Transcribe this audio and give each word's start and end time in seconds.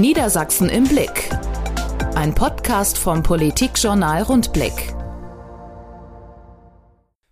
Niedersachsen 0.00 0.68
im 0.68 0.84
Blick. 0.84 1.30
Ein 2.16 2.34
Podcast 2.34 2.98
vom 2.98 3.22
Politikjournal 3.22 4.22
Rundblick. 4.22 4.72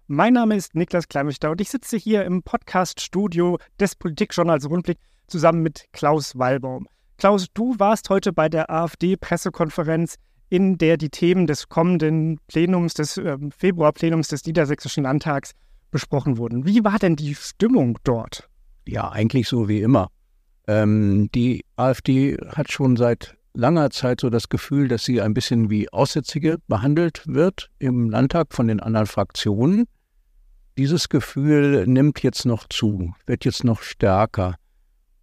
Mein 0.06 0.34
Name 0.34 0.54
ist 0.54 0.76
Niklas 0.76 1.08
Kleinwächter 1.08 1.50
und 1.50 1.60
ich 1.60 1.70
sitze 1.70 1.96
hier 1.96 2.24
im 2.24 2.44
Podcaststudio 2.44 3.58
des 3.80 3.96
Politikjournals 3.96 4.70
Rundblick 4.70 4.98
zusammen 5.26 5.62
mit 5.62 5.86
Klaus 5.92 6.38
Wallbaum. 6.38 6.86
Klaus, 7.18 7.48
du 7.52 7.74
warst 7.78 8.08
heute 8.10 8.32
bei 8.32 8.48
der 8.48 8.70
AfD-Pressekonferenz, 8.70 10.14
in 10.48 10.78
der 10.78 10.98
die 10.98 11.10
Themen 11.10 11.48
des 11.48 11.68
kommenden 11.68 12.38
Plenums, 12.46 12.94
des 12.94 13.16
äh, 13.16 13.38
Februarplenums 13.56 14.28
des 14.28 14.44
Niedersächsischen 14.46 15.02
Landtags 15.02 15.50
besprochen 15.90 16.38
wurden. 16.38 16.64
Wie 16.64 16.84
war 16.84 17.00
denn 17.00 17.16
die 17.16 17.34
Stimmung 17.34 17.98
dort? 18.04 18.48
Ja, 18.86 19.10
eigentlich 19.10 19.48
so 19.48 19.68
wie 19.68 19.80
immer. 19.80 20.10
Ähm, 20.66 21.30
die 21.34 21.64
AfD 21.76 22.36
hat 22.54 22.70
schon 22.70 22.96
seit 22.96 23.36
langer 23.54 23.90
Zeit 23.90 24.20
so 24.20 24.30
das 24.30 24.48
Gefühl, 24.48 24.88
dass 24.88 25.04
sie 25.04 25.20
ein 25.20 25.34
bisschen 25.34 25.70
wie 25.70 25.92
Aussätzige 25.92 26.58
behandelt 26.68 27.22
wird 27.26 27.70
im 27.78 28.10
Landtag 28.10 28.54
von 28.54 28.68
den 28.68 28.80
anderen 28.80 29.06
Fraktionen. 29.06 29.86
Dieses 30.78 31.08
Gefühl 31.08 31.86
nimmt 31.86 32.22
jetzt 32.22 32.46
noch 32.46 32.66
zu, 32.68 33.14
wird 33.26 33.44
jetzt 33.44 33.64
noch 33.64 33.82
stärker. 33.82 34.54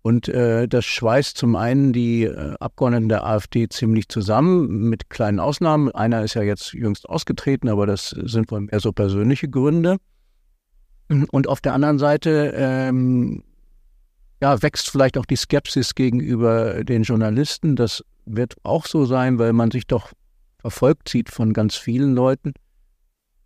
Und 0.02 0.30
äh, 0.30 0.68
das 0.68 0.86
schweißt 0.86 1.38
zum 1.38 1.56
einen 1.56 1.92
die 1.92 2.24
äh, 2.24 2.56
Abgeordneten 2.60 3.10
der 3.10 3.26
AfD 3.26 3.68
ziemlich 3.68 4.08
zusammen, 4.08 4.90
mit 4.90 5.10
kleinen 5.10 5.40
Ausnahmen. 5.40 5.92
Einer 5.92 6.24
ist 6.24 6.36
ja 6.36 6.42
jetzt 6.42 6.74
jüngst 6.74 7.10
ausgetreten, 7.10 7.68
aber 7.68 7.86
das 7.86 8.10
sind 8.10 8.50
wohl 8.52 8.62
mehr 8.62 8.80
so 8.80 8.94
persönliche 8.94 9.50
Gründe. 9.50 9.98
Und 11.32 11.48
auf 11.48 11.60
der 11.60 11.74
anderen 11.74 11.98
Seite 11.98 12.54
ähm, 12.56 13.44
ja, 14.42 14.62
wächst 14.62 14.90
vielleicht 14.90 15.18
auch 15.18 15.26
die 15.26 15.36
Skepsis 15.36 15.96
gegenüber 15.96 16.84
den 16.84 17.04
Journalisten. 17.04 17.76
Das 17.76 18.04
wird 18.26 18.56
auch 18.64 18.86
so 18.86 19.06
sein, 19.06 19.40
weil 19.40 19.54
man 19.54 19.72
sich 19.72 19.88
doch 19.88 20.12
verfolgt 20.60 21.10
sieht 21.10 21.30
von 21.30 21.54
ganz 21.54 21.76
vielen 21.76 22.16
Leuten. 22.16 22.54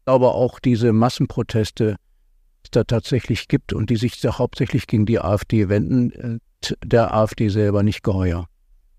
Glaube 0.05 0.29
auch 0.29 0.59
diese 0.59 0.93
Massenproteste, 0.93 1.95
die 1.95 2.65
es 2.65 2.71
da 2.71 2.83
tatsächlich 2.83 3.47
gibt 3.47 3.73
und 3.73 3.89
die 3.89 3.95
sich 3.95 4.21
hauptsächlich 4.23 4.87
gegen 4.87 5.05
die 5.05 5.19
AfD 5.19 5.69
wenden, 5.69 6.11
äh, 6.11 6.39
der 6.83 7.13
AfD 7.13 7.49
selber 7.49 7.83
nicht 7.83 8.03
geheuer. 8.03 8.47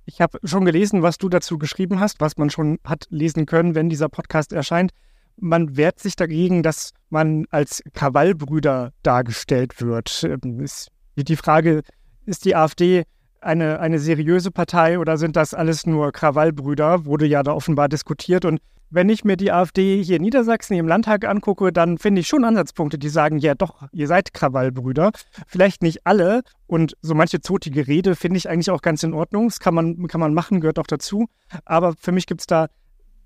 Ich 0.07 0.21
habe 0.21 0.39
schon 0.45 0.65
gelesen, 0.65 1.03
was 1.03 1.17
du 1.17 1.29
dazu 1.29 1.59
geschrieben 1.59 1.99
hast, 1.99 2.21
was 2.21 2.37
man 2.37 2.51
schon 2.51 2.79
hat 2.85 3.07
lesen 3.09 3.47
können, 3.47 3.75
wenn 3.75 3.89
dieser 3.89 4.09
Podcast 4.09 4.53
erscheint. 4.53 4.93
Man 5.37 5.77
wehrt 5.77 5.99
sich 5.99 6.15
dagegen, 6.15 6.63
dass 6.63 6.93
man 7.09 7.47
als 7.51 7.83
Krawallbrüder 7.95 8.93
dargestellt 9.03 9.81
wird. 9.81 10.25
Ähm, 10.25 10.61
es 10.61 10.89
die 11.17 11.37
Frage, 11.37 11.83
ist 12.27 12.45
die 12.45 12.57
AfD 12.57 13.05
eine, 13.41 13.79
eine 13.81 13.99
seriöse 13.99 14.51
Partei 14.51 14.99
oder 14.99 15.19
sind 15.19 15.37
das 15.37 15.55
alles 15.55 15.87
nur 15.87 16.13
Krawallbrüder? 16.13 17.05
Wurde 17.05 17.27
ja 17.27 17.43
da 17.43 17.53
offenbar 17.53 17.89
diskutiert. 17.89 18.45
Und 18.45 18.61
wenn 18.91 19.09
ich 19.09 19.25
mir 19.25 19.37
die 19.37 19.53
AfD 19.53 20.03
hier 20.03 20.17
in 20.17 20.23
Niedersachsen 20.23 20.77
im 20.77 20.89
Landtag 20.89 21.27
angucke, 21.27 21.73
dann 21.73 21.99
finde 21.99 22.21
ich 22.21 22.29
schon 22.29 22.45
Ansatzpunkte, 22.45 22.99
die 22.99 23.09
sagen, 23.09 23.39
ja 23.39 23.55
doch, 23.55 23.83
ihr 23.93 24.07
seid 24.07 24.33
Krawallbrüder. 24.33 25.13
Vielleicht 25.47 25.83
nicht 25.83 26.07
alle. 26.07 26.43
Und 26.67 26.97
so 27.03 27.15
manche 27.15 27.41
zotige 27.41 27.87
Rede 27.87 28.15
finde 28.15 28.39
ich 28.39 28.49
eigentlich 28.49 28.71
auch 28.71 28.83
ganz 28.83 29.03
in 29.03 29.13
Ordnung. 29.13 29.49
Das 29.49 29.61
kann 29.61 29.75
man, 29.75 30.07
kann 30.07 30.21
man 30.21 30.33
machen, 30.33 30.61
gehört 30.61 30.79
auch 30.79 30.87
dazu. 30.87 31.27
Aber 31.65 31.95
für 31.99 32.13
mich 32.13 32.27
gibt 32.27 32.41
es 32.41 32.47
da 32.47 32.69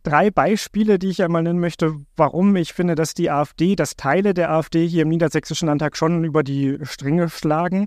drei 0.02 0.30
Beispiele, 0.30 0.98
die 0.98 1.08
ich 1.08 1.22
einmal 1.22 1.42
nennen 1.42 1.60
möchte, 1.60 1.96
warum 2.16 2.54
ich 2.56 2.72
finde, 2.72 2.94
dass 2.94 3.14
die 3.14 3.30
AfD, 3.30 3.76
dass 3.76 3.96
Teile 3.96 4.34
der 4.34 4.50
AfD 4.50 4.86
hier 4.86 5.02
im 5.02 5.08
Niedersächsischen 5.08 5.66
Landtag 5.68 5.96
schon 5.96 6.24
über 6.24 6.42
die 6.42 6.78
Stränge 6.82 7.28
schlagen. 7.28 7.86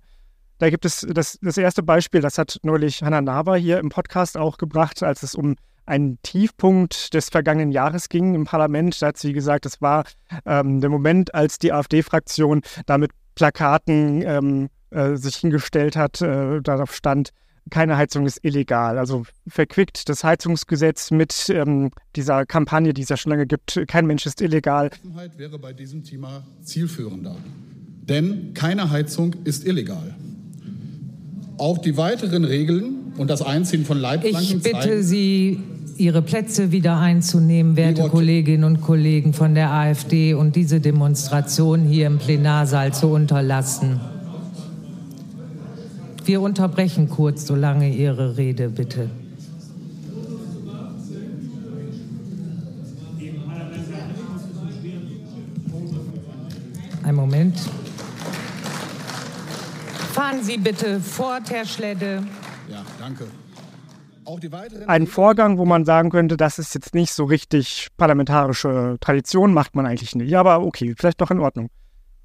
Da 0.58 0.70
gibt 0.70 0.86
es 0.86 1.08
das, 1.10 1.40
das 1.42 1.58
erste 1.58 1.82
Beispiel, 1.82 2.22
das 2.22 2.38
hat 2.38 2.60
neulich 2.64 3.02
Hannah 3.02 3.22
Naber 3.22 3.58
hier 3.58 3.80
im 3.80 3.90
Podcast 3.90 4.38
auch 4.38 4.58
gebracht, 4.58 5.02
als 5.02 5.24
es 5.24 5.34
um 5.34 5.56
einen 5.86 6.22
Tiefpunkt 6.22 7.14
des 7.14 7.30
vergangenen 7.30 7.72
Jahres 7.72 8.10
ging 8.10 8.36
im 8.36 8.46
Parlament. 8.46 9.02
Da 9.02 9.08
hat 9.08 9.18
sie 9.18 9.34
gesagt, 9.34 9.66
es 9.66 9.82
war 9.82 10.06
ähm, 10.46 10.80
der 10.80 10.90
Moment, 10.90 11.34
als 11.34 11.58
die 11.58 11.74
AfD-Fraktion 11.74 12.62
da 12.86 12.98
mit 12.98 13.12
Plakaten 13.36 14.22
ähm, 14.22 14.70
äh, 14.92 15.16
sich 15.16 15.38
hingestellt 15.38 15.96
hat, 15.96 16.22
äh, 16.22 16.62
darauf 16.62 16.94
stand, 16.94 17.32
keine 17.70 17.98
Heizung 17.98 18.26
ist 18.26 18.44
illegal. 18.44 18.98
Also 18.98 19.24
verquickt 19.48 20.10
das 20.10 20.24
Heizungsgesetz 20.24 21.12
mit 21.12 21.50
ähm, 21.50 21.92
dieser 22.16 22.46
Kampagne, 22.46 22.94
die 22.94 23.02
es 23.02 23.10
ja 23.10 23.18
schon 23.18 23.32
lange 23.32 23.48
gibt, 23.48 23.82
kein 23.88 24.06
Mensch 24.06 24.26
ist 24.26 24.42
illegal. 24.42 24.90
wäre 25.38 25.60
bei 25.60 25.74
diesem 25.74 26.04
Thema 26.04 26.44
zielführender. 26.64 27.36
Denn 28.04 28.54
keine 28.54 28.90
Heizung 28.90 29.36
ist 29.44 29.66
illegal. 29.66 30.16
Auch 31.58 31.78
die 31.78 31.96
weiteren 31.96 32.44
Regeln 32.44 33.14
und 33.18 33.30
das 33.30 33.42
Einziehen 33.42 33.86
von 33.86 34.00
Leitplanken 34.00 34.58
Ich 34.58 34.64
bitte 34.64 35.04
Sie, 35.04 35.60
Ihre 35.98 36.24
Plätze 36.24 36.72
wieder 36.72 36.98
einzunehmen, 36.98 37.76
werte 37.76 38.10
Kolleginnen 38.10 38.64
und 38.64 38.82
Kollegen 38.82 39.34
von 39.34 39.54
der 39.54 39.72
AfD, 39.72 40.34
und 40.34 40.56
diese 40.56 40.80
Demonstration 40.80 41.82
hier 41.82 42.08
im 42.08 42.18
Plenarsaal 42.18 42.94
zu 42.94 43.08
unterlassen. 43.08 44.00
Wir 46.24 46.42
unterbrechen 46.42 47.10
kurz, 47.10 47.48
solange 47.48 47.90
Ihre 47.90 48.38
Rede, 48.38 48.70
bitte. 48.70 49.10
Ein 57.04 57.16
Moment. 57.16 57.60
Fahren 60.14 60.44
Sie 60.44 60.58
bitte 60.58 61.00
fort, 61.00 61.50
Herr 61.50 61.66
Schledde. 61.66 62.24
Ja, 62.70 62.86
danke. 63.00 63.26
Ein 64.88 65.08
Vorgang, 65.08 65.58
wo 65.58 65.66
man 65.66 65.84
sagen 65.84 66.10
könnte, 66.10 66.38
das 66.38 66.60
ist 66.60 66.74
jetzt 66.76 66.94
nicht 66.94 67.12
so 67.12 67.26
richtig 67.26 67.88
parlamentarische 67.98 68.98
Tradition, 69.02 69.54
macht 69.54 69.76
man 69.76 69.86
eigentlich 69.86 70.16
nicht. 70.16 70.30
Ja, 70.30 70.40
aber 70.40 70.62
okay, 70.62 70.94
vielleicht 70.96 71.20
doch 71.20 71.32
in 71.32 71.40
Ordnung. 71.40 71.70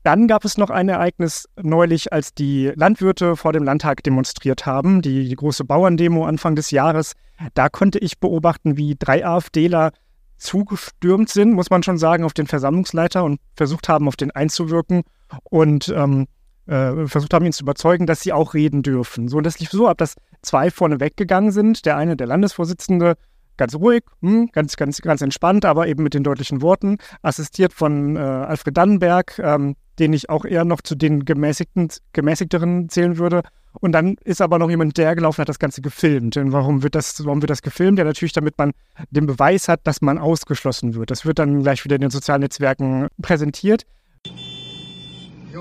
Dann 0.07 0.29
gab 0.29 0.45
es 0.45 0.57
noch 0.57 0.71
ein 0.71 0.89
Ereignis 0.89 1.49
neulich, 1.61 2.13
als 2.13 2.33
die 2.33 2.71
Landwirte 2.77 3.35
vor 3.35 3.53
dem 3.53 3.65
Landtag 3.65 4.05
demonstriert 4.05 4.65
haben, 4.65 5.03
die, 5.03 5.29
die 5.29 5.35
große 5.35 5.65
Bauerndemo 5.65 6.25
Anfang 6.27 6.55
des 6.55 6.71
Jahres. 6.71 7.15
Da 7.55 7.69
konnte 7.69 7.99
ich 7.99 8.21
beobachten, 8.21 8.77
wie 8.77 8.95
drei 8.97 9.27
AfDler 9.27 9.91
zugestürmt 10.37 11.29
sind, 11.29 11.55
muss 11.55 11.71
man 11.71 11.83
schon 11.83 11.99
sagen, 11.99 12.23
auf 12.23 12.35
den 12.35 12.47
Versammlungsleiter 12.47 13.25
und 13.25 13.41
versucht 13.57 13.89
haben, 13.89 14.07
auf 14.07 14.15
den 14.15 14.31
einzuwirken 14.31 15.03
und 15.43 15.89
ähm, 15.89 16.29
äh, 16.67 17.09
versucht 17.09 17.35
haben, 17.35 17.45
ihn 17.45 17.53
zu 17.53 17.65
überzeugen, 17.65 18.07
dass 18.07 18.21
sie 18.21 18.33
auch 18.33 18.55
reden 18.55 18.85
dürfen. 18.85 19.27
So, 19.27 19.39
und 19.39 19.45
das 19.45 19.59
lief 19.59 19.73
so 19.73 19.89
ab, 19.89 19.99
dass 19.99 20.15
zwei 20.41 20.71
vorne 20.71 21.01
weggegangen 21.01 21.51
sind. 21.51 21.85
Der 21.85 21.97
eine, 21.97 22.17
der 22.17 22.29
Landesvorsitzende, 22.29 23.17
ganz 23.57 23.75
ruhig, 23.75 24.03
hm, 24.23 24.51
ganz, 24.53 24.77
ganz, 24.77 25.01
ganz 25.01 25.23
entspannt, 25.23 25.65
aber 25.65 25.87
eben 25.87 26.03
mit 26.03 26.15
den 26.15 26.25
deutlichen 26.25 26.63
Worten, 26.63 26.99
assistiert 27.23 27.73
von 27.73 28.17
äh, 28.17 28.21
Alfred 28.21 28.77
Dannenberg, 28.77 29.39
ähm, 29.39 29.77
den 29.99 30.13
ich 30.13 30.29
auch 30.29 30.45
eher 30.45 30.65
noch 30.65 30.81
zu 30.83 30.95
den 30.95 31.25
gemäßigten, 31.25 31.89
gemäßigteren 32.13 32.89
zählen 32.89 33.19
würde. 33.19 33.43
Und 33.81 33.93
dann 33.93 34.17
ist 34.25 34.41
aber 34.41 34.59
noch 34.59 34.71
jemand 34.71 34.95
gelaufen, 34.95 35.41
hat 35.41 35.49
das 35.49 35.59
Ganze 35.59 35.83
gefilmt. 35.83 36.37
Und 36.37 36.53
warum 36.53 36.83
wird 36.83 36.95
das, 36.95 37.25
warum 37.25 37.43
wird 37.43 37.51
das 37.51 37.63
gefilmt? 37.63 37.99
Ja, 37.99 38.05
natürlich, 38.05 38.33
damit 38.33 38.57
man 38.57 38.73
den 39.11 39.27
Beweis 39.27 39.69
hat, 39.69 39.81
dass 39.85 40.01
man 40.01 40.19
ausgeschlossen 40.19 40.95
wird. 40.95 41.11
Das 41.11 41.27
wird 41.27 41.39
dann 41.39 41.63
gleich 41.63 41.85
wieder 41.85 41.97
in 41.97 42.01
den 42.01 42.11
sozialen 42.11 42.41
Netzwerken 42.41 43.09
präsentiert. 43.21 43.85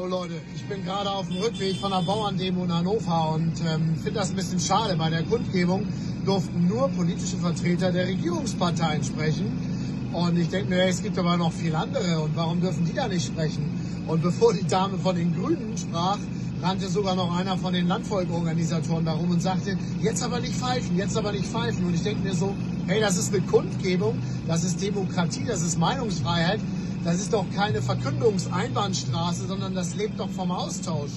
Leute, 0.07 0.35
ich 0.55 0.63
bin 0.65 0.83
gerade 0.85 1.09
auf 1.09 1.27
dem 1.27 1.37
Rückweg 1.37 1.77
von 1.77 1.89
der 1.89 2.01
Bauerndemo 2.01 2.63
in 2.63 2.73
Hannover 2.73 3.33
und 3.35 3.53
ähm, 3.67 3.95
finde 3.95 4.19
das 4.19 4.29
ein 4.29 4.35
bisschen 4.35 4.59
schade. 4.59 4.95
Bei 4.95 5.09
der 5.09 5.23
Kundgebung 5.23 5.87
durften 6.25 6.67
nur 6.67 6.89
politische 6.89 7.37
Vertreter 7.37 7.91
der 7.91 8.07
Regierungsparteien 8.07 9.03
sprechen. 9.03 10.11
Und 10.13 10.37
ich 10.37 10.49
denke 10.49 10.69
mir, 10.69 10.83
es 10.83 11.01
gibt 11.01 11.17
aber 11.17 11.37
noch 11.37 11.51
viele 11.51 11.77
andere 11.77 12.21
und 12.21 12.35
warum 12.35 12.61
dürfen 12.61 12.85
die 12.85 12.93
da 12.93 13.07
nicht 13.07 13.25
sprechen? 13.25 14.03
Und 14.07 14.21
bevor 14.21 14.53
die 14.53 14.65
Dame 14.67 14.97
von 14.97 15.15
den 15.15 15.33
Grünen 15.33 15.75
sprach, 15.77 16.19
rannte 16.61 16.87
sogar 16.87 17.15
noch 17.15 17.35
einer 17.35 17.57
von 17.57 17.73
den 17.73 17.87
Landfolgeorganisatoren 17.87 19.05
darum 19.05 19.31
und 19.31 19.41
sagte, 19.41 19.77
jetzt 20.01 20.23
aber 20.23 20.39
nicht 20.39 20.55
pfeifen, 20.55 20.97
jetzt 20.97 21.17
aber 21.17 21.31
nicht 21.31 21.45
pfeifen. 21.45 21.85
Und 21.85 21.95
ich 21.95 22.03
denke 22.03 22.21
mir 22.21 22.35
so, 22.35 22.53
hey, 22.87 23.01
das 23.01 23.17
ist 23.17 23.33
eine 23.33 23.43
Kundgebung, 23.43 24.19
das 24.47 24.63
ist 24.63 24.81
Demokratie, 24.81 25.45
das 25.45 25.63
ist 25.63 25.79
Meinungsfreiheit, 25.79 26.59
das 27.05 27.17
ist 27.17 27.31
doch 27.31 27.45
keine 27.55 27.81
Verkündungseinbahnstraße, 27.81 29.45
sondern 29.45 29.75
das 29.75 29.95
lebt 29.95 30.19
doch 30.19 30.29
vom 30.29 30.51
Austausch. 30.51 31.11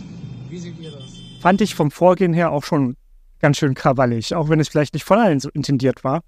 Wie 0.50 0.58
seht 0.58 0.78
ihr 0.78 0.90
das? 0.90 1.18
Fand 1.40 1.60
ich 1.62 1.74
vom 1.74 1.90
Vorgehen 1.90 2.34
her 2.34 2.52
auch 2.52 2.62
schon 2.62 2.96
ganz 3.40 3.56
schön 3.56 3.74
krawallig, 3.74 4.34
auch 4.34 4.50
wenn 4.50 4.60
es 4.60 4.68
vielleicht 4.68 4.94
nicht 4.94 5.04
von 5.04 5.18
allen 5.18 5.40
so 5.40 5.48
intendiert 5.48 6.04
war. 6.04 6.20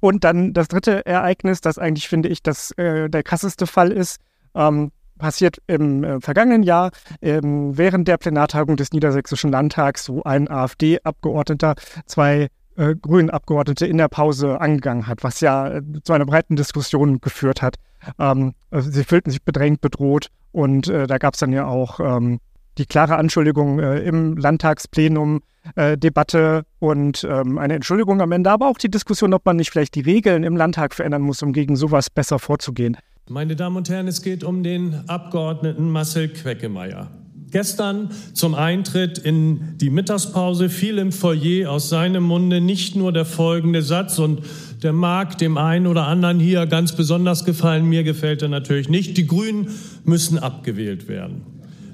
Und 0.00 0.24
dann 0.24 0.52
das 0.52 0.68
dritte 0.68 1.06
Ereignis, 1.06 1.60
das 1.60 1.78
eigentlich, 1.78 2.08
finde 2.08 2.28
ich, 2.28 2.42
das 2.42 2.72
äh, 2.72 3.08
der 3.08 3.22
krasseste 3.22 3.66
Fall 3.66 3.90
ist, 3.90 4.18
ähm, 4.54 4.90
passiert 5.16 5.58
im 5.66 6.04
äh, 6.04 6.20
vergangenen 6.20 6.62
Jahr 6.62 6.90
ähm, 7.22 7.78
während 7.78 8.08
der 8.08 8.18
Plenartagung 8.18 8.76
des 8.76 8.92
Niedersächsischen 8.92 9.50
Landtags, 9.50 10.08
wo 10.08 10.22
ein 10.24 10.50
AfD-Abgeordneter 10.50 11.76
zwei 12.06 12.48
äh, 12.76 12.96
grünen 12.96 13.30
Abgeordnete 13.30 13.86
in 13.86 13.98
der 13.98 14.08
Pause 14.08 14.60
angegangen 14.60 15.06
hat, 15.06 15.22
was 15.22 15.40
ja 15.40 15.80
zu 16.02 16.12
einer 16.12 16.26
breiten 16.26 16.56
Diskussion 16.56 17.20
geführt 17.20 17.62
hat. 17.62 17.76
Ähm, 18.18 18.54
also 18.70 18.90
sie 18.90 19.04
fühlten 19.04 19.30
sich 19.30 19.42
bedrängt, 19.42 19.80
bedroht 19.80 20.28
und 20.52 20.88
äh, 20.88 21.06
da 21.06 21.18
gab 21.18 21.34
es 21.34 21.40
dann 21.40 21.52
ja 21.52 21.66
auch 21.66 22.00
ähm, 22.00 22.40
die 22.78 22.86
klare 22.86 23.16
Anschuldigung 23.16 23.80
äh, 23.80 23.98
im 24.00 24.36
Landtagsplenum, 24.36 25.42
äh, 25.76 25.96
Debatte 25.96 26.64
und 26.78 27.24
ähm, 27.24 27.58
eine 27.58 27.74
Entschuldigung 27.74 28.20
am 28.20 28.32
Ende, 28.32 28.50
aber 28.50 28.68
auch 28.68 28.78
die 28.78 28.90
Diskussion, 28.90 29.34
ob 29.34 29.44
man 29.44 29.56
nicht 29.56 29.70
vielleicht 29.70 29.94
die 29.94 30.00
Regeln 30.00 30.44
im 30.44 30.56
Landtag 30.56 30.94
verändern 30.94 31.22
muss, 31.22 31.42
um 31.42 31.52
gegen 31.52 31.76
sowas 31.76 32.10
besser 32.10 32.38
vorzugehen. 32.38 32.96
Meine 33.28 33.54
Damen 33.54 33.76
und 33.76 33.88
Herren, 33.88 34.08
es 34.08 34.22
geht 34.22 34.42
um 34.42 34.62
den 34.62 35.08
Abgeordneten 35.08 35.90
Marcel 35.90 36.28
Queckemeyer. 36.28 37.10
Gestern 37.52 38.10
zum 38.32 38.54
Eintritt 38.54 39.18
in 39.18 39.76
die 39.76 39.90
Mittagspause 39.90 40.70
fiel 40.70 40.96
im 40.96 41.12
Foyer 41.12 41.70
aus 41.70 41.90
seinem 41.90 42.24
Munde 42.24 42.62
nicht 42.62 42.96
nur 42.96 43.12
der 43.12 43.26
folgende 43.26 43.82
Satz 43.82 44.18
und 44.18 44.40
der 44.82 44.92
mag 44.92 45.38
dem 45.38 45.56
einen 45.58 45.86
oder 45.86 46.06
anderen 46.06 46.40
hier 46.40 46.66
ganz 46.66 46.92
besonders 46.92 47.44
gefallen, 47.44 47.88
mir 47.88 48.02
gefällt 48.02 48.42
er 48.42 48.48
natürlich 48.48 48.88
nicht, 48.88 49.16
die 49.16 49.26
Grünen 49.26 49.68
müssen 50.04 50.38
abgewählt 50.38 51.08
werden. 51.08 51.42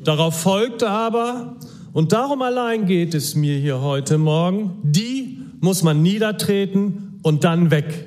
Darauf 0.05 0.41
folgte 0.41 0.89
aber, 0.89 1.57
und 1.93 2.13
darum 2.13 2.43
allein 2.43 2.87
geht 2.87 3.15
es 3.15 3.35
mir 3.35 3.59
hier 3.59 3.81
heute 3.81 4.19
Morgen, 4.19 4.79
die 4.83 5.39
muss 5.61 5.83
man 5.83 6.03
niedertreten 6.03 7.19
und 7.23 7.45
dann 7.45 7.71
weg. 7.71 8.07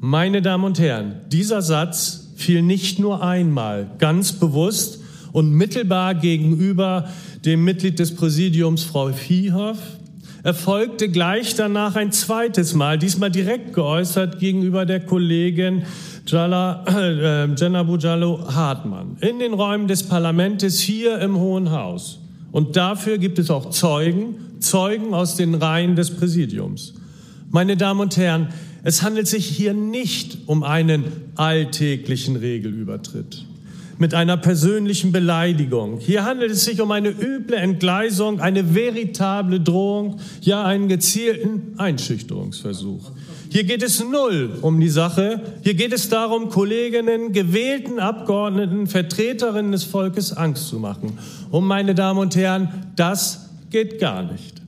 Meine 0.00 0.42
Damen 0.42 0.64
und 0.64 0.78
Herren, 0.78 1.16
dieser 1.32 1.62
Satz 1.62 2.32
fiel 2.36 2.62
nicht 2.62 2.98
nur 2.98 3.22
einmal 3.22 3.90
ganz 3.98 4.32
bewusst, 4.32 5.00
und 5.36 5.52
mittelbar 5.52 6.14
gegenüber 6.14 7.10
dem 7.44 7.62
Mitglied 7.62 7.98
des 7.98 8.14
Präsidiums, 8.14 8.84
Frau 8.84 9.12
Viehhoff, 9.12 9.76
erfolgte 10.46 11.08
gleich 11.08 11.56
danach 11.56 11.96
ein 11.96 12.12
zweites 12.12 12.72
Mal, 12.72 13.00
diesmal 13.00 13.32
direkt 13.32 13.72
geäußert 13.72 14.38
gegenüber 14.38 14.86
der 14.86 15.00
Kollegin 15.00 15.82
Jalla, 16.24 16.84
äh, 16.86 17.52
Jenna 17.56 17.82
Bujalo 17.82 18.54
Hartmann 18.54 19.16
in 19.22 19.40
den 19.40 19.54
Räumen 19.54 19.88
des 19.88 20.04
Parlaments 20.04 20.78
hier 20.78 21.18
im 21.18 21.36
Hohen 21.36 21.72
Haus. 21.72 22.20
Und 22.52 22.76
dafür 22.76 23.18
gibt 23.18 23.40
es 23.40 23.50
auch 23.50 23.70
Zeugen, 23.70 24.36
Zeugen 24.60 25.14
aus 25.14 25.34
den 25.34 25.56
Reihen 25.56 25.96
des 25.96 26.12
Präsidiums. 26.12 26.94
Meine 27.50 27.76
Damen 27.76 27.98
und 27.98 28.16
Herren, 28.16 28.50
es 28.84 29.02
handelt 29.02 29.26
sich 29.26 29.46
hier 29.46 29.74
nicht 29.74 30.38
um 30.46 30.62
einen 30.62 31.06
alltäglichen 31.34 32.36
Regelübertritt 32.36 33.44
mit 33.98 34.14
einer 34.14 34.36
persönlichen 34.36 35.12
Beleidigung. 35.12 35.98
Hier 35.98 36.24
handelt 36.24 36.50
es 36.50 36.64
sich 36.64 36.80
um 36.80 36.90
eine 36.90 37.08
üble 37.08 37.56
Entgleisung, 37.56 38.40
eine 38.40 38.74
veritable 38.74 39.60
Drohung, 39.60 40.18
ja 40.40 40.64
einen 40.64 40.88
gezielten 40.88 41.74
Einschüchterungsversuch. 41.78 43.10
Hier 43.48 43.64
geht 43.64 43.82
es 43.82 44.04
null 44.04 44.58
um 44.60 44.80
die 44.80 44.88
Sache. 44.88 45.40
Hier 45.62 45.74
geht 45.74 45.92
es 45.92 46.08
darum, 46.08 46.50
Kolleginnen, 46.50 47.32
gewählten 47.32 47.98
Abgeordneten, 47.98 48.86
Vertreterinnen 48.86 49.72
des 49.72 49.84
Volkes 49.84 50.32
Angst 50.32 50.68
zu 50.68 50.78
machen. 50.78 51.18
Und 51.50 51.64
meine 51.64 51.94
Damen 51.94 52.18
und 52.18 52.36
Herren, 52.36 52.68
das 52.96 53.48
geht 53.70 53.98
gar 53.98 54.22
nicht. 54.22 54.65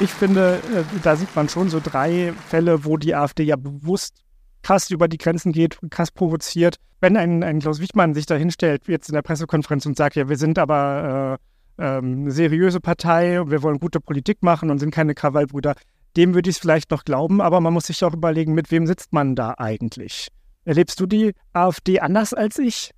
Ich 0.00 0.10
finde, 0.10 0.60
äh, 0.74 0.84
da 1.02 1.16
sieht 1.16 1.34
man 1.34 1.48
schon 1.48 1.70
so 1.70 1.80
drei 1.82 2.32
Fälle, 2.46 2.84
wo 2.84 2.96
die 2.96 3.16
AfD 3.16 3.42
ja 3.42 3.56
bewusst 3.56 4.22
krass 4.62 4.90
über 4.90 5.08
die 5.08 5.18
Grenzen 5.18 5.50
geht, 5.50 5.78
krass 5.90 6.12
provoziert. 6.12 6.76
Wenn 7.00 7.16
ein, 7.16 7.42
ein 7.42 7.58
Klaus 7.58 7.80
Wichmann 7.80 8.14
sich 8.14 8.26
da 8.26 8.36
hinstellt, 8.36 8.86
jetzt 8.86 9.08
in 9.08 9.14
der 9.14 9.22
Pressekonferenz 9.22 9.86
und 9.86 9.96
sagt, 9.96 10.14
ja, 10.14 10.28
wir 10.28 10.36
sind 10.36 10.58
aber 10.58 11.38
äh, 11.78 11.98
ähm, 11.98 12.22
eine 12.22 12.30
seriöse 12.30 12.80
Partei, 12.80 13.42
wir 13.46 13.62
wollen 13.62 13.80
gute 13.80 14.00
Politik 14.00 14.42
machen 14.42 14.70
und 14.70 14.78
sind 14.78 14.92
keine 14.92 15.14
Krawallbrüder, 15.14 15.74
dem 16.16 16.34
würde 16.34 16.48
ich 16.50 16.56
es 16.56 16.60
vielleicht 16.60 16.90
noch 16.90 17.04
glauben, 17.04 17.40
aber 17.40 17.60
man 17.60 17.72
muss 17.72 17.86
sich 17.86 18.04
auch 18.04 18.14
überlegen, 18.14 18.54
mit 18.54 18.70
wem 18.70 18.86
sitzt 18.86 19.12
man 19.12 19.34
da 19.34 19.54
eigentlich? 19.58 20.28
Erlebst 20.64 21.00
du 21.00 21.06
die 21.06 21.32
AfD 21.52 22.00
anders 22.00 22.34
als 22.34 22.58
ich? 22.58 22.92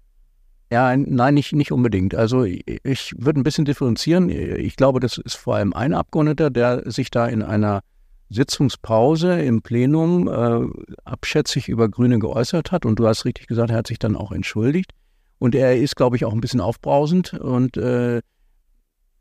Ja, 0.72 0.96
nein, 0.96 1.34
nicht, 1.34 1.52
nicht 1.52 1.72
unbedingt. 1.72 2.14
Also 2.14 2.44
ich 2.44 3.14
würde 3.18 3.40
ein 3.40 3.42
bisschen 3.42 3.64
differenzieren. 3.64 4.28
Ich 4.28 4.76
glaube, 4.76 5.00
das 5.00 5.18
ist 5.18 5.34
vor 5.34 5.56
allem 5.56 5.72
ein 5.72 5.92
Abgeordneter, 5.92 6.50
der 6.50 6.88
sich 6.88 7.10
da 7.10 7.26
in 7.26 7.42
einer 7.42 7.80
Sitzungspause 8.28 9.42
im 9.42 9.62
Plenum 9.62 10.28
äh, 10.28 10.90
abschätzig 11.04 11.68
über 11.68 11.88
Grüne 11.88 12.20
geäußert 12.20 12.70
hat. 12.70 12.86
Und 12.86 13.00
du 13.00 13.08
hast 13.08 13.24
richtig 13.24 13.48
gesagt, 13.48 13.70
er 13.70 13.78
hat 13.78 13.88
sich 13.88 13.98
dann 13.98 14.14
auch 14.14 14.30
entschuldigt. 14.30 14.92
Und 15.40 15.56
er 15.56 15.76
ist, 15.76 15.96
glaube 15.96 16.14
ich, 16.16 16.24
auch 16.24 16.32
ein 16.32 16.40
bisschen 16.40 16.60
aufbrausend 16.60 17.34
und 17.34 17.76
äh, 17.76 18.20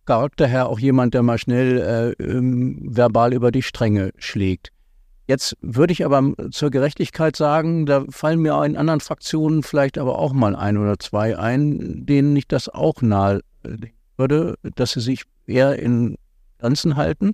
daher 0.06 0.68
auch 0.68 0.80
jemand, 0.80 1.14
der 1.14 1.24
mal 1.24 1.38
schnell 1.38 2.16
äh, 2.20 2.24
ähm, 2.24 2.80
verbal 2.84 3.34
über 3.34 3.52
die 3.52 3.62
Stränge 3.62 4.12
schlägt. 4.18 4.72
Jetzt 5.30 5.56
würde 5.62 5.94
ich 5.94 6.04
aber 6.04 6.34
zur 6.50 6.72
Gerechtigkeit 6.72 7.36
sagen, 7.36 7.86
da 7.86 8.04
fallen 8.10 8.40
mir 8.40 8.64
in 8.64 8.76
anderen 8.76 9.00
Fraktionen 9.00 9.62
vielleicht 9.62 10.00
aber 10.00 10.18
auch 10.18 10.34
mal 10.34 10.56
ein 10.56 10.76
oder 10.76 10.98
zwei 10.98 11.38
ein, 11.38 12.08
denen 12.08 12.36
ich 12.36 12.48
das 12.48 12.68
auch 12.68 13.04
nahe 13.04 13.42
würde, 14.18 14.56
dass 14.74 14.94
sie 14.94 15.02
sich 15.02 15.26
eher 15.46 15.78
in 15.78 16.16
Grenzen 16.58 16.96
halten 16.96 17.34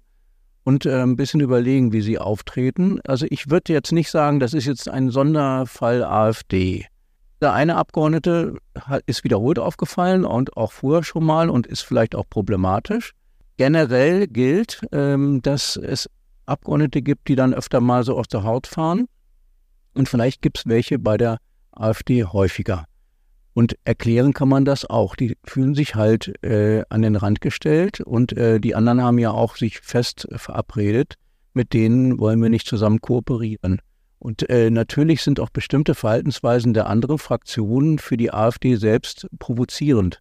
und 0.66 0.86
äh, 0.86 1.04
ein 1.04 1.16
bisschen 1.16 1.40
überlegen, 1.40 1.94
wie 1.94 2.02
sie 2.02 2.20
auftreten. 2.20 3.00
Also 3.08 3.28
ich 3.30 3.50
würde 3.50 3.72
jetzt 3.72 3.94
nicht 3.94 4.12
sagen, 4.12 4.42
das 4.42 4.54
ist 4.54 4.66
jetzt 4.66 4.90
ein 4.90 5.10
Sonderfall 5.10 6.04
AfD. 6.04 6.88
Der 7.40 7.54
eine 7.54 7.78
Abgeordnete 7.78 8.58
ist 9.06 9.24
wiederholt 9.24 9.58
aufgefallen 9.58 10.26
und 10.26 10.58
auch 10.58 10.74
vorher 10.74 11.04
schon 11.06 11.24
mal 11.24 11.50
und 11.50 11.66
ist 11.66 11.84
vielleicht 11.84 12.14
auch 12.14 12.26
problematisch. 12.30 13.14
Generell 13.56 14.28
gilt, 14.28 14.82
ähm, 14.92 15.42
dass 15.42 15.78
es 15.78 16.10
Abgeordnete 16.46 17.02
gibt, 17.02 17.28
die 17.28 17.36
dann 17.36 17.54
öfter 17.54 17.82
mal 17.82 18.04
so 18.04 18.18
aus 18.18 18.28
der 18.28 18.44
Haut 18.44 18.68
fahren. 18.68 19.08
Und 19.94 20.10
vielleicht 20.10 20.42
gibt 20.42 20.60
es 20.60 20.68
welche 20.68 21.00
bei 21.00 21.18
der 21.18 21.38
AfD 21.72 22.24
häufiger. 22.24 22.86
Und 23.54 23.78
erklären 23.86 24.34
kann 24.34 24.50
man 24.50 24.66
das 24.66 24.86
auch. 24.86 25.16
Die 25.16 25.38
fühlen 25.46 25.76
sich 25.76 25.96
halt 25.96 26.44
äh, 26.44 26.84
an 26.90 27.02
den 27.02 27.16
Rand 27.16 27.40
gestellt 27.40 28.02
und 28.02 28.34
äh, 28.34 28.60
die 28.60 28.76
anderen 28.76 29.02
haben 29.02 29.18
ja 29.18 29.32
auch 29.32 29.56
sich 29.56 29.80
fest 29.80 30.28
verabredet, 30.36 31.14
mit 31.54 31.72
denen 31.72 32.20
wollen 32.20 32.42
wir 32.42 32.50
nicht 32.50 32.68
zusammen 32.68 33.00
kooperieren. 33.00 33.82
Und 34.20 34.50
äh, 34.50 34.70
natürlich 34.70 35.22
sind 35.22 35.40
auch 35.40 35.50
bestimmte 35.50 35.96
Verhaltensweisen 35.96 36.74
der 36.74 36.88
anderen 36.88 37.18
Fraktionen 37.18 37.98
für 37.98 38.18
die 38.18 38.34
AfD 38.34 38.76
selbst 38.76 39.28
provozierend. 39.40 40.20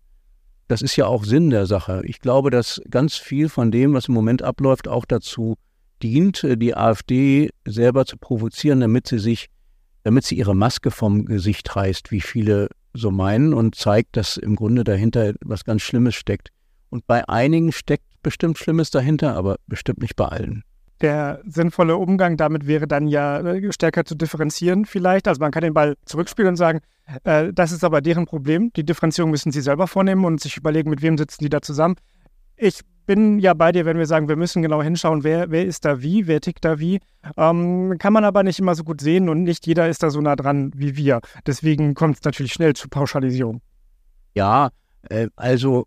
Das 0.69 0.81
ist 0.81 0.95
ja 0.95 1.07
auch 1.07 1.25
Sinn 1.25 1.51
der 1.51 1.67
Sache. 1.67 2.03
Ich 2.05 2.21
glaube, 2.21 2.51
dass 2.51 2.81
ganz 2.89 3.17
viel 3.17 3.49
von 3.49 3.73
dem, 3.73 3.95
was 3.95 4.07
im 4.09 4.15
Moment 4.15 4.43
abläuft, 4.43 4.87
auch 4.87 5.05
dazu 5.05 5.57
dient, 6.05 6.45
äh, 6.45 6.57
die 6.57 6.77
AfD 6.77 7.51
selber 7.65 8.05
zu 8.05 8.17
provozieren, 8.19 8.81
damit 8.81 9.09
sie 9.09 9.19
sich, 9.19 9.49
damit 10.05 10.25
sie 10.25 10.37
ihre 10.37 10.55
Maske 10.55 10.91
vom 10.91 11.25
Gesicht 11.25 11.75
reißt, 11.75 12.13
wie 12.13 12.21
viele 12.21 12.69
so 12.93 13.11
meinen, 13.11 13.55
und 13.55 13.75
zeigt, 13.75 14.17
dass 14.17 14.37
im 14.37 14.55
Grunde 14.55 14.85
dahinter 14.85 15.33
was 15.41 15.65
ganz 15.65 15.83
Schlimmes 15.83 16.15
steckt. 16.15 16.51
Und 16.91 17.07
bei 17.07 17.29
einigen 17.29 17.73
steckt 17.73 18.05
bestimmt 18.23 18.59
Schlimmes 18.59 18.91
dahinter, 18.91 19.35
aber 19.35 19.57
bestimmt 19.67 20.01
nicht 20.01 20.15
bei 20.15 20.27
allen. 20.27 20.63
Der 21.01 21.41
sinnvolle 21.45 21.97
Umgang 21.97 22.37
damit 22.37 22.67
wäre 22.69 22.87
dann 22.87 23.09
ja 23.09 23.41
äh, 23.41 23.73
stärker 23.73 24.05
zu 24.05 24.15
differenzieren 24.15 24.85
vielleicht. 24.85 25.27
Also 25.27 25.41
man 25.41 25.51
kann 25.51 25.63
den 25.63 25.75
Ball 25.75 25.97
zurückspielen 26.05 26.51
und 26.51 26.57
sagen, 26.57 26.81
äh, 27.25 27.53
das 27.53 27.73
ist 27.73 27.83
aber 27.83 28.01
deren 28.01 28.27
Problem. 28.27 28.73
Die 28.77 28.85
Differenzierung 28.85 29.31
müssen 29.31 29.51
sie 29.51 29.61
selber 29.61 29.89
vornehmen 29.89 30.25
und 30.25 30.41
sich 30.41 30.57
überlegen, 30.57 30.91
mit 30.91 31.03
wem 31.03 31.19
sitzen 31.19 31.43
die 31.43 31.51
da 31.51 31.61
zusammen. 31.61 31.97
Ich 32.57 32.81
bin 33.07 33.39
ja 33.39 33.55
bei 33.55 33.73
dir, 33.73 33.85
wenn 33.85 33.99
wir 33.99 34.07
sagen, 34.07 34.29
wir 34.29 34.37
müssen 34.37 34.63
genau 34.63 34.83
hinschauen, 34.83 35.25
wer, 35.25 35.51
wer 35.51 35.67
ist 35.67 35.85
da 35.85 36.01
wie, 36.01 36.27
wer 36.27 36.41
tickt 36.41 36.65
da 36.65 36.79
wie. 36.79 37.01
Ähm, 37.37 37.97
kann 37.99 38.13
man 38.13 38.25
aber 38.25 38.43
nicht 38.43 38.59
immer 38.59 38.75
so 38.75 38.85
gut 38.85 39.01
sehen 39.01 39.29
und 39.29 39.43
nicht 39.43 39.67
jeder 39.67 39.89
ist 39.89 40.03
da 40.03 40.11
so 40.11 40.21
nah 40.21 40.37
dran 40.37 40.73
wie 40.75 40.97
wir. 40.97 41.21
Deswegen 41.47 41.95
kommt 41.95 42.17
es 42.17 42.25
natürlich 42.25 42.53
schnell 42.53 42.75
zu 42.75 42.89
Pauschalisierung. 42.89 43.61
Ja, 44.35 44.71
äh, 45.11 45.29
also 45.37 45.87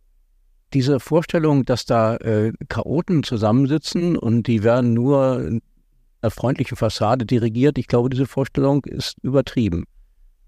diese 0.73 0.99
Vorstellung, 0.99 1.65
dass 1.65 1.85
da 1.85 2.17
äh, 2.17 2.51
Chaoten 2.69 3.23
zusammensitzen 3.23 4.17
und 4.17 4.47
die 4.47 4.63
werden 4.63 4.93
nur 4.93 5.59
eine 6.21 6.31
freundliche 6.31 6.75
Fassade 6.75 7.25
dirigiert, 7.25 7.77
ich 7.77 7.87
glaube, 7.87 8.09
diese 8.09 8.25
Vorstellung 8.25 8.83
ist 8.85 9.15
übertrieben. 9.21 9.85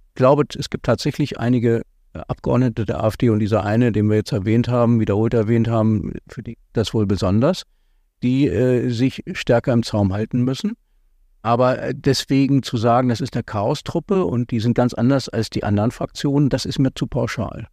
Ich 0.10 0.16
glaube, 0.16 0.44
es 0.58 0.70
gibt 0.70 0.86
tatsächlich 0.86 1.40
einige 1.40 1.84
Abgeordnete 2.14 2.86
der 2.86 3.04
AfD 3.04 3.30
und 3.30 3.40
dieser 3.40 3.64
eine, 3.64 3.92
den 3.92 4.10
wir 4.10 4.18
jetzt 4.18 4.32
erwähnt 4.32 4.68
haben, 4.68 5.00
wiederholt 5.00 5.34
erwähnt 5.34 5.68
haben, 5.68 6.14
für 6.28 6.42
die 6.42 6.58
das 6.74 6.94
wohl 6.94 7.06
besonders, 7.06 7.64
die 8.24 8.48
äh, 8.48 8.90
sich 8.90 9.24
stärker 9.34 9.74
im 9.74 9.84
Zaum 9.84 10.12
halten 10.14 10.44
müssen. 10.44 10.74
Aber 11.42 11.82
äh, 11.82 11.94
deswegen 11.96 12.64
zu 12.64 12.78
sagen, 12.78 13.10
das 13.10 13.22
ist 13.22 13.36
eine 13.36 13.44
Chaostruppe 13.44 14.26
und 14.26 14.52
die 14.52 14.60
sind 14.60 14.74
ganz 14.74 14.94
anders 14.94 15.30
als 15.30 15.50
die 15.50 15.64
anderen 15.64 15.92
Fraktionen, 15.92 16.50
das 16.50 16.66
ist 16.66 16.80
mir 16.80 16.94
zu 16.94 17.08
pauschal. 17.08 17.68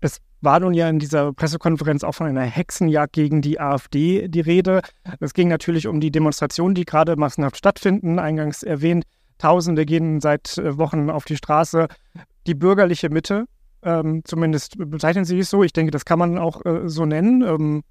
Es 0.00 0.18
war 0.40 0.58
nun 0.58 0.74
ja 0.74 0.88
in 0.88 0.98
dieser 0.98 1.32
Pressekonferenz 1.32 2.02
auch 2.02 2.12
von 2.12 2.26
einer 2.26 2.42
Hexenjagd 2.42 3.12
gegen 3.12 3.40
die 3.40 3.60
AfD 3.60 4.26
die 4.26 4.40
Rede. 4.40 4.82
Es 5.20 5.34
ging 5.34 5.48
natürlich 5.48 5.86
um 5.86 6.00
die 6.00 6.10
Demonstrationen, 6.10 6.74
die 6.74 6.84
gerade 6.84 7.16
massenhaft 7.16 7.56
stattfinden, 7.56 8.18
eingangs 8.18 8.62
erwähnt. 8.62 9.04
Tausende 9.38 9.86
gehen 9.86 10.20
seit 10.20 10.58
äh, 10.58 10.76
Wochen 10.78 11.10
auf 11.10 11.24
die 11.24 11.36
Straße 11.36 11.88
die 12.46 12.54
bürgerliche 12.54 13.08
Mitte, 13.10 13.46
ähm, 13.82 14.22
zumindest 14.24 14.76
bezeichnen 14.78 15.24
sie 15.24 15.38
es 15.38 15.50
so. 15.50 15.62
Ich 15.62 15.72
denke, 15.72 15.90
das 15.90 16.04
kann 16.04 16.18
man 16.18 16.38
auch 16.38 16.64
äh, 16.64 16.88
so 16.88 17.04
nennen. 17.06 17.42
Ähm, 17.42 17.82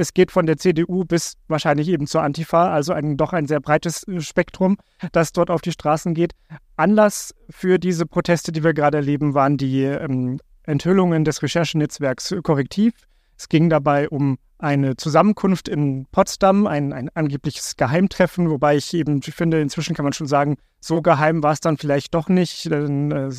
Es 0.00 0.14
geht 0.14 0.30
von 0.30 0.46
der 0.46 0.56
CDU 0.58 1.04
bis 1.04 1.34
wahrscheinlich 1.48 1.88
eben 1.88 2.06
zur 2.06 2.22
Antifa, 2.22 2.70
also 2.72 2.92
ein, 2.92 3.16
doch 3.16 3.32
ein 3.32 3.48
sehr 3.48 3.60
breites 3.60 4.06
äh, 4.06 4.20
Spektrum, 4.20 4.76
das 5.10 5.32
dort 5.32 5.50
auf 5.50 5.60
die 5.60 5.72
Straßen 5.72 6.14
geht. 6.14 6.34
Anlass 6.76 7.34
für 7.50 7.78
diese 7.78 8.06
Proteste, 8.06 8.52
die 8.52 8.62
wir 8.62 8.74
gerade 8.74 8.98
erleben, 8.98 9.34
waren 9.34 9.56
die 9.56 9.82
ähm, 9.82 10.38
Enthüllungen 10.62 11.24
des 11.24 11.42
Recherchenetzwerks 11.42 12.32
Korrektiv. 12.44 12.94
Es 13.36 13.48
ging 13.48 13.70
dabei 13.70 14.08
um 14.08 14.38
eine 14.58 14.96
Zusammenkunft 14.96 15.68
in 15.68 16.06
Potsdam, 16.12 16.66
ein, 16.68 16.92
ein 16.92 17.08
angebliches 17.14 17.76
Geheimtreffen, 17.76 18.50
wobei 18.50 18.76
ich 18.76 18.94
eben 18.94 19.20
finde, 19.22 19.60
inzwischen 19.60 19.96
kann 19.96 20.04
man 20.04 20.12
schon 20.12 20.26
sagen, 20.28 20.56
so 20.80 21.02
geheim 21.02 21.42
war 21.42 21.52
es 21.52 21.60
dann 21.60 21.76
vielleicht 21.76 22.14
doch 22.14 22.28
nicht. 22.28 22.70
Denn, 22.70 23.10
äh, 23.10 23.30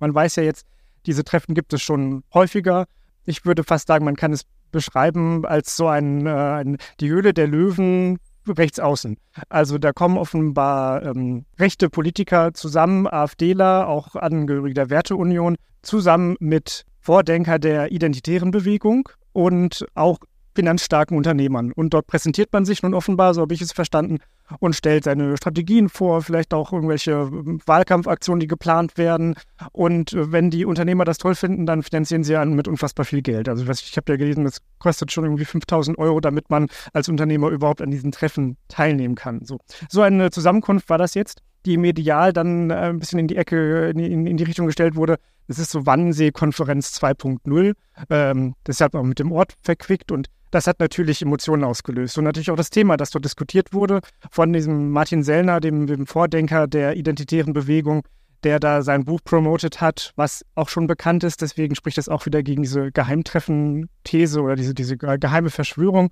man 0.00 0.14
weiß 0.14 0.36
ja 0.36 0.42
jetzt, 0.42 0.66
diese 1.06 1.24
Treffen 1.24 1.54
gibt 1.54 1.72
es 1.72 1.82
schon 1.82 2.24
häufiger. 2.34 2.86
Ich 3.24 3.44
würde 3.44 3.64
fast 3.64 3.86
sagen, 3.88 4.04
man 4.04 4.16
kann 4.16 4.32
es 4.32 4.42
beschreiben 4.72 5.44
als 5.46 5.76
so 5.76 5.88
ein, 5.88 6.26
äh, 6.26 6.30
ein 6.30 6.76
die 7.00 7.10
Höhle 7.10 7.32
der 7.32 7.46
Löwen 7.46 8.18
rechts 8.48 8.80
außen. 8.80 9.16
Also 9.48 9.78
da 9.78 9.92
kommen 9.92 10.18
offenbar 10.18 11.04
ähm, 11.04 11.44
rechte 11.58 11.90
Politiker 11.90 12.54
zusammen, 12.54 13.06
AfDler, 13.06 13.88
auch 13.88 14.16
Angehörige 14.16 14.74
der 14.74 14.90
Werteunion, 14.90 15.56
zusammen 15.82 16.36
mit 16.40 16.84
Vordenker 17.00 17.58
der 17.58 17.92
identitären 17.92 18.50
Bewegung 18.50 19.08
und 19.32 19.86
auch 19.94 20.18
finanzstarken 20.54 21.16
Unternehmern. 21.16 21.72
Und 21.72 21.94
dort 21.94 22.06
präsentiert 22.06 22.52
man 22.52 22.64
sich 22.64 22.82
nun 22.82 22.94
offenbar, 22.94 23.34
so 23.34 23.42
habe 23.42 23.54
ich 23.54 23.60
es 23.60 23.72
verstanden, 23.72 24.18
und 24.58 24.74
stellt 24.74 25.04
seine 25.04 25.36
Strategien 25.36 25.88
vor, 25.88 26.22
vielleicht 26.22 26.52
auch 26.52 26.72
irgendwelche 26.72 27.12
ähm, 27.12 27.60
Wahlkampfaktionen, 27.66 28.40
die 28.40 28.48
geplant 28.48 28.98
werden. 28.98 29.36
Und 29.72 30.12
äh, 30.12 30.32
wenn 30.32 30.50
die 30.50 30.64
Unternehmer 30.64 31.04
das 31.04 31.18
toll 31.18 31.34
finden, 31.34 31.66
dann 31.66 31.82
finanzieren 31.82 32.24
sie 32.24 32.36
an 32.36 32.54
mit 32.54 32.66
unfassbar 32.66 33.04
viel 33.06 33.22
Geld. 33.22 33.48
Also 33.48 33.64
ich 33.70 33.96
habe 33.96 34.12
ja 34.12 34.16
gelesen, 34.16 34.44
das 34.44 34.58
kostet 34.78 35.12
schon 35.12 35.24
irgendwie 35.24 35.44
5000 35.44 35.98
Euro, 35.98 36.20
damit 36.20 36.50
man 36.50 36.66
als 36.92 37.08
Unternehmer 37.08 37.48
überhaupt 37.48 37.80
an 37.80 37.90
diesen 37.90 38.10
Treffen 38.10 38.56
teilnehmen 38.68 39.14
kann. 39.14 39.44
So, 39.44 39.58
so 39.88 40.02
eine 40.02 40.30
Zusammenkunft 40.30 40.88
war 40.88 40.98
das 40.98 41.14
jetzt 41.14 41.42
die 41.66 41.76
medial 41.76 42.32
dann 42.32 42.70
äh, 42.70 42.74
ein 42.74 42.98
bisschen 42.98 43.18
in 43.18 43.28
die 43.28 43.36
Ecke, 43.36 43.90
in, 43.90 43.98
in, 43.98 44.26
in, 44.26 44.36
die 44.36 44.44
Richtung 44.44 44.66
gestellt 44.66 44.96
wurde. 44.96 45.18
Das 45.46 45.58
ist 45.58 45.70
so 45.70 45.84
Wannsee-Konferenz 45.84 46.98
2.0, 46.98 47.74
ähm, 48.08 48.54
deshalb 48.66 48.94
auch 48.94 49.02
mit 49.02 49.18
dem 49.18 49.32
Ort 49.32 49.56
verquickt 49.62 50.10
und 50.12 50.28
das 50.50 50.66
hat 50.66 50.80
natürlich 50.80 51.22
Emotionen 51.22 51.64
ausgelöst. 51.64 52.18
Und 52.18 52.24
natürlich 52.24 52.50
auch 52.50 52.56
das 52.56 52.70
Thema, 52.70 52.96
das 52.96 53.10
dort 53.10 53.24
diskutiert 53.24 53.72
wurde 53.72 54.00
von 54.30 54.52
diesem 54.52 54.90
Martin 54.90 55.22
Sellner, 55.22 55.60
dem, 55.60 55.86
dem 55.86 56.06
Vordenker 56.06 56.66
der 56.66 56.96
identitären 56.96 57.52
Bewegung, 57.52 58.02
der 58.42 58.58
da 58.58 58.82
sein 58.82 59.04
Buch 59.04 59.20
promotet 59.24 59.80
hat, 59.80 60.12
was 60.16 60.44
auch 60.54 60.68
schon 60.68 60.86
bekannt 60.86 61.24
ist. 61.24 61.42
Deswegen 61.42 61.74
spricht 61.74 61.98
das 61.98 62.08
auch 62.08 62.26
wieder 62.26 62.42
gegen 62.42 62.62
diese 62.62 62.90
Geheimtreffen-These 62.90 64.40
oder 64.40 64.56
diese, 64.56 64.74
diese 64.74 64.96
geheime 64.96 65.50
Verschwörung. 65.50 66.10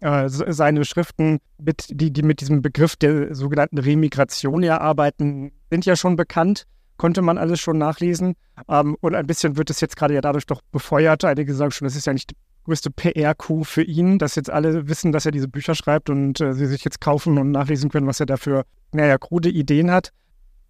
Äh, 0.00 0.28
seine 0.28 0.84
Schriften, 0.84 1.38
mit, 1.58 1.86
die, 1.90 2.10
die 2.10 2.22
mit 2.22 2.40
diesem 2.40 2.62
Begriff 2.62 2.96
der 2.96 3.34
sogenannten 3.34 3.78
Remigration 3.78 4.62
ja 4.62 4.80
arbeiten, 4.80 5.52
sind 5.70 5.84
ja 5.84 5.96
schon 5.96 6.16
bekannt 6.16 6.66
konnte 7.00 7.22
man 7.22 7.38
alles 7.38 7.60
schon 7.60 7.78
nachlesen. 7.78 8.34
Ähm, 8.68 8.94
und 9.00 9.14
ein 9.14 9.26
bisschen 9.26 9.56
wird 9.56 9.70
es 9.70 9.80
jetzt 9.80 9.96
gerade 9.96 10.12
ja 10.12 10.20
dadurch 10.20 10.44
doch 10.44 10.60
befeuert. 10.70 11.24
Einige 11.24 11.54
sagen 11.54 11.70
schon, 11.70 11.86
das 11.86 11.96
ist 11.96 12.06
ja 12.06 12.12
nicht 12.12 12.34
größte 12.64 12.90
PR-Coup 12.90 13.66
für 13.66 13.82
ihn, 13.82 14.18
dass 14.18 14.34
jetzt 14.34 14.50
alle 14.50 14.88
wissen, 14.88 15.12
dass 15.12 15.26
er 15.26 15.32
diese 15.32 15.48
Bücher 15.48 15.74
schreibt 15.74 16.10
und 16.10 16.40
äh, 16.40 16.52
sie 16.52 16.66
sich 16.66 16.84
jetzt 16.84 17.00
kaufen 17.00 17.38
und 17.38 17.50
nachlesen 17.50 17.90
können, 17.90 18.06
was 18.06 18.20
er 18.20 18.26
dafür, 18.26 18.64
naja, 18.92 19.18
krude 19.18 19.48
Ideen 19.48 19.90
hat. 19.90 20.12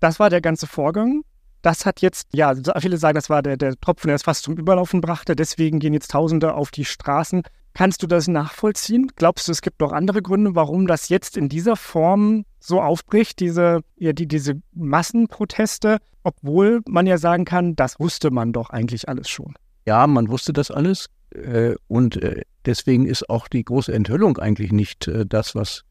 Das 0.01 0.19
war 0.19 0.31
der 0.31 0.41
ganze 0.41 0.67
Vorgang. 0.67 1.23
Das 1.63 1.85
hat 1.85 2.01
jetzt, 2.01 2.29
ja, 2.33 2.55
viele 2.79 2.97
sagen, 2.97 3.17
das 3.17 3.29
war 3.29 3.43
der, 3.43 3.57
der 3.57 3.79
Tropfen, 3.79 4.09
der 4.09 4.17
es 4.17 4.23
fast 4.23 4.45
zum 4.45 4.57
Überlaufen 4.57 5.03
brachte. 5.03 5.37
Deswegen 5.37 5.79
gehen 5.79 5.93
jetzt 5.93 6.11
Tausende 6.11 6.55
auf 6.55 6.71
die 6.71 6.87
Straßen. 6.87 7.43
Kannst 7.75 8.03
du 8.03 8.07
das 8.07 8.29
nachvollziehen? 8.29 9.13
Glaubst 9.15 9.47
du, 9.47 9.53
es 9.53 9.63
gibt 9.63 9.81
noch 9.81 9.93
andere 9.93 10.23
Gründe, 10.23 10.55
warum 10.55 10.87
das 10.87 11.09
jetzt 11.09 11.37
in 11.37 11.49
dieser 11.49 11.77
Form 11.77 12.45
so 12.59 12.81
aufbricht, 12.81 13.41
diese, 13.41 13.81
ja, 13.97 14.13
die, 14.13 14.27
diese 14.27 14.61
Massenproteste, 14.73 15.99
obwohl 16.23 16.81
man 16.89 17.07
ja 17.07 17.19
sagen 17.19 17.45
kann, 17.45 17.77
das 17.77 18.01
wusste 18.01 18.31
man 18.31 18.53
doch 18.53 18.71
eigentlich 18.71 19.09
alles 19.09 19.29
schon? 19.29 19.55
Ja, 19.87 20.07
man 20.07 20.29
wusste 20.29 20.53
das 20.53 20.71
alles. 20.71 21.07
Äh, 21.33 21.75
und 21.89 22.23
äh, 22.23 22.43
deswegen 22.67 23.07
ist 23.07 23.29
auch 23.29 23.49
die 23.49 23.65
große 23.65 23.93
Enthüllung 23.93 24.39
eigentlich 24.39 24.73
nicht 24.73 25.09
äh, 25.09 25.27
das, 25.27 25.55
was 25.55 25.83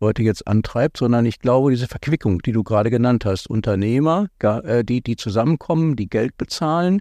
Leute 0.00 0.22
jetzt 0.22 0.46
antreibt, 0.46 0.96
sondern 0.96 1.26
ich 1.26 1.40
glaube, 1.40 1.70
diese 1.70 1.86
Verquickung, 1.86 2.40
die 2.40 2.52
du 2.52 2.62
gerade 2.62 2.90
genannt 2.90 3.26
hast, 3.26 3.50
Unternehmer, 3.50 4.28
die, 4.40 5.02
die 5.02 5.16
zusammenkommen, 5.16 5.94
die 5.94 6.08
Geld 6.08 6.38
bezahlen, 6.38 7.00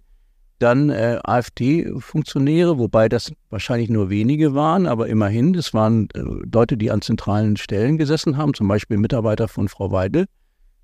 dann 0.60 0.90
äh, 0.90 1.20
AfD-Funktionäre, 1.24 2.78
wobei 2.78 3.10
das 3.10 3.32
wahrscheinlich 3.50 3.90
nur 3.90 4.10
wenige 4.10 4.54
waren, 4.54 4.86
aber 4.86 5.08
immerhin, 5.08 5.56
es 5.56 5.74
waren 5.74 6.10
äh, 6.14 6.20
Leute, 6.20 6.78
die 6.78 6.92
an 6.92 7.02
zentralen 7.02 7.58
Stellen 7.58 7.98
gesessen 7.98 8.38
haben, 8.38 8.54
zum 8.54 8.68
Beispiel 8.68 8.98
Mitarbeiter 8.98 9.48
von 9.48 9.70
Frau 9.70 9.92
Weidel, 9.92 10.26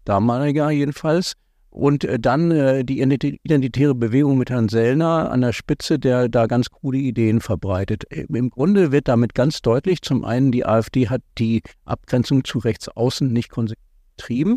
damaliger 0.05 0.71
jedenfalls, 0.71 1.33
und 1.75 2.05
äh, 2.05 2.17
dann 2.17 2.51
äh, 2.51 2.85
die 2.85 3.01
identitäre 3.01 3.93
Bewegung 3.93 4.37
mit 4.37 4.49
Herrn 4.49 4.69
Sellner 4.69 5.29
an 5.29 5.41
der 5.41 5.51
Spitze, 5.51 5.99
der 5.99 6.29
da 6.29 6.47
ganz 6.47 6.69
coole 6.71 6.97
Ideen 6.97 7.41
verbreitet. 7.41 8.09
Äh, 8.11 8.25
Im 8.33 8.49
Grunde 8.49 8.93
wird 8.93 9.09
damit 9.09 9.35
ganz 9.35 9.61
deutlich, 9.61 10.01
zum 10.01 10.23
einen, 10.23 10.53
die 10.53 10.65
AfD 10.65 11.09
hat 11.09 11.21
die 11.37 11.61
Abgrenzung 11.83 12.45
zu 12.45 12.59
rechts 12.59 12.87
außen 12.87 13.27
nicht 13.31 13.49
konsequent 13.49 13.83
getrieben. 14.15 14.51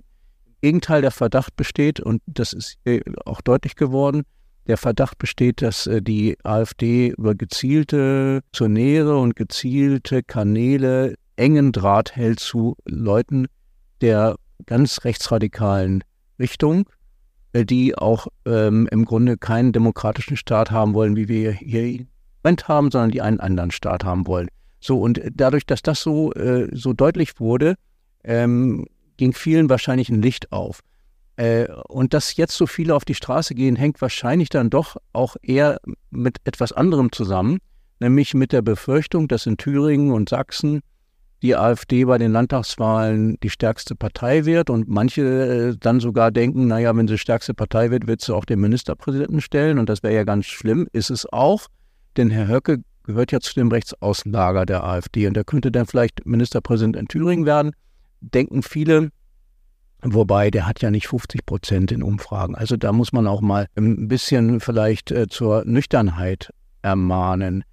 Im 0.46 0.54
Gegenteil, 0.60 1.02
der 1.02 1.10
Verdacht 1.10 1.56
besteht, 1.56 1.98
und 1.98 2.22
das 2.26 2.52
ist 2.52 2.78
auch 3.24 3.40
deutlich 3.40 3.74
geworden, 3.74 4.22
der 4.68 4.76
Verdacht 4.76 5.18
besteht, 5.18 5.62
dass 5.62 5.90
die 6.00 6.36
AfD 6.44 7.08
über 7.16 7.34
gezielte 7.34 8.42
Zonäre 8.52 9.18
und 9.18 9.34
gezielte 9.34 10.22
Kanäle 10.22 11.14
engen 11.36 11.72
Draht 11.72 12.14
hält 12.14 12.38
zu 12.38 12.76
Leuten 12.84 13.46
der 14.00 14.36
ganz 14.66 15.04
rechtsradikalen 15.04 16.04
Richtung 16.38 16.82
äh, 16.82 16.97
die 17.54 17.96
auch 17.96 18.26
ähm, 18.44 18.88
im 18.90 19.04
Grunde 19.04 19.36
keinen 19.36 19.72
demokratischen 19.72 20.36
Staat 20.36 20.70
haben 20.70 20.94
wollen, 20.94 21.16
wie 21.16 21.28
wir 21.28 21.52
hier 21.52 21.84
im 21.84 22.08
Moment 22.42 22.68
haben, 22.68 22.90
sondern 22.90 23.10
die 23.10 23.22
einen 23.22 23.40
anderen 23.40 23.70
Staat 23.70 24.04
haben 24.04 24.26
wollen. 24.26 24.48
So, 24.80 25.00
und 25.00 25.20
dadurch, 25.34 25.66
dass 25.66 25.82
das 25.82 26.00
so, 26.00 26.32
äh, 26.34 26.68
so 26.72 26.92
deutlich 26.92 27.40
wurde, 27.40 27.74
ähm, 28.24 28.86
ging 29.16 29.32
vielen 29.32 29.68
wahrscheinlich 29.68 30.08
ein 30.08 30.22
Licht 30.22 30.52
auf. 30.52 30.80
Äh, 31.36 31.68
und 31.88 32.14
dass 32.14 32.36
jetzt 32.36 32.56
so 32.56 32.66
viele 32.66 32.94
auf 32.94 33.04
die 33.04 33.14
Straße 33.14 33.54
gehen, 33.54 33.76
hängt 33.76 34.00
wahrscheinlich 34.00 34.48
dann 34.48 34.70
doch 34.70 34.96
auch 35.12 35.36
eher 35.42 35.80
mit 36.10 36.38
etwas 36.44 36.72
anderem 36.72 37.12
zusammen, 37.12 37.58
nämlich 38.00 38.34
mit 38.34 38.52
der 38.52 38.62
Befürchtung, 38.62 39.28
dass 39.28 39.46
in 39.46 39.56
Thüringen 39.56 40.12
und 40.12 40.28
Sachsen 40.28 40.80
die 41.42 41.56
AfD 41.56 42.04
bei 42.04 42.18
den 42.18 42.32
Landtagswahlen 42.32 43.38
die 43.42 43.50
stärkste 43.50 43.94
Partei 43.94 44.44
wird 44.44 44.70
und 44.70 44.88
manche 44.88 45.22
äh, 45.22 45.76
dann 45.78 46.00
sogar 46.00 46.30
denken, 46.30 46.66
naja, 46.66 46.96
wenn 46.96 47.06
sie 47.06 47.18
stärkste 47.18 47.54
Partei 47.54 47.90
wird, 47.90 48.06
wird 48.06 48.20
sie 48.20 48.34
auch 48.34 48.44
den 48.44 48.60
Ministerpräsidenten 48.60 49.40
stellen 49.40 49.78
und 49.78 49.88
das 49.88 50.02
wäre 50.02 50.14
ja 50.14 50.24
ganz 50.24 50.46
schlimm, 50.46 50.88
ist 50.92 51.10
es 51.10 51.30
auch, 51.32 51.66
denn 52.16 52.30
Herr 52.30 52.48
Höcke 52.48 52.78
gehört 53.04 53.32
ja 53.32 53.40
zu 53.40 53.54
dem 53.54 53.68
Rechtsaußenlager 53.68 54.66
der 54.66 54.84
AfD 54.84 55.26
und 55.26 55.36
er 55.36 55.44
könnte 55.44 55.70
dann 55.70 55.86
vielleicht 55.86 56.26
Ministerpräsident 56.26 56.96
in 56.96 57.08
Thüringen 57.08 57.46
werden, 57.46 57.72
denken 58.20 58.62
viele, 58.62 59.10
Wobei, 60.02 60.52
der 60.52 60.66
hat 60.66 60.80
ja 60.80 60.92
nicht 60.92 61.08
50 61.08 61.44
Prozent 61.44 61.90
in 61.90 62.04
Umfragen. 62.04 62.54
Also 62.54 62.76
da 62.76 62.92
muss 62.92 63.12
man 63.12 63.26
auch 63.26 63.40
mal 63.40 63.66
ein 63.74 64.06
bisschen 64.06 64.60
vielleicht 64.60 65.10
äh, 65.10 65.26
zur 65.26 65.64
Nüchternheit 65.64 66.50
ermahnen. 66.82 67.64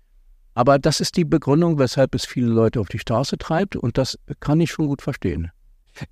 Aber 0.55 0.79
das 0.79 1.01
ist 1.01 1.17
die 1.17 1.25
Begründung, 1.25 1.77
weshalb 1.77 2.15
es 2.15 2.25
viele 2.25 2.47
Leute 2.47 2.79
auf 2.79 2.87
die 2.87 2.97
Straße 2.97 3.37
treibt 3.37 3.75
und 3.75 3.97
das 3.97 4.17
kann 4.39 4.59
ich 4.61 4.71
schon 4.71 4.87
gut 4.87 5.01
verstehen. 5.01 5.51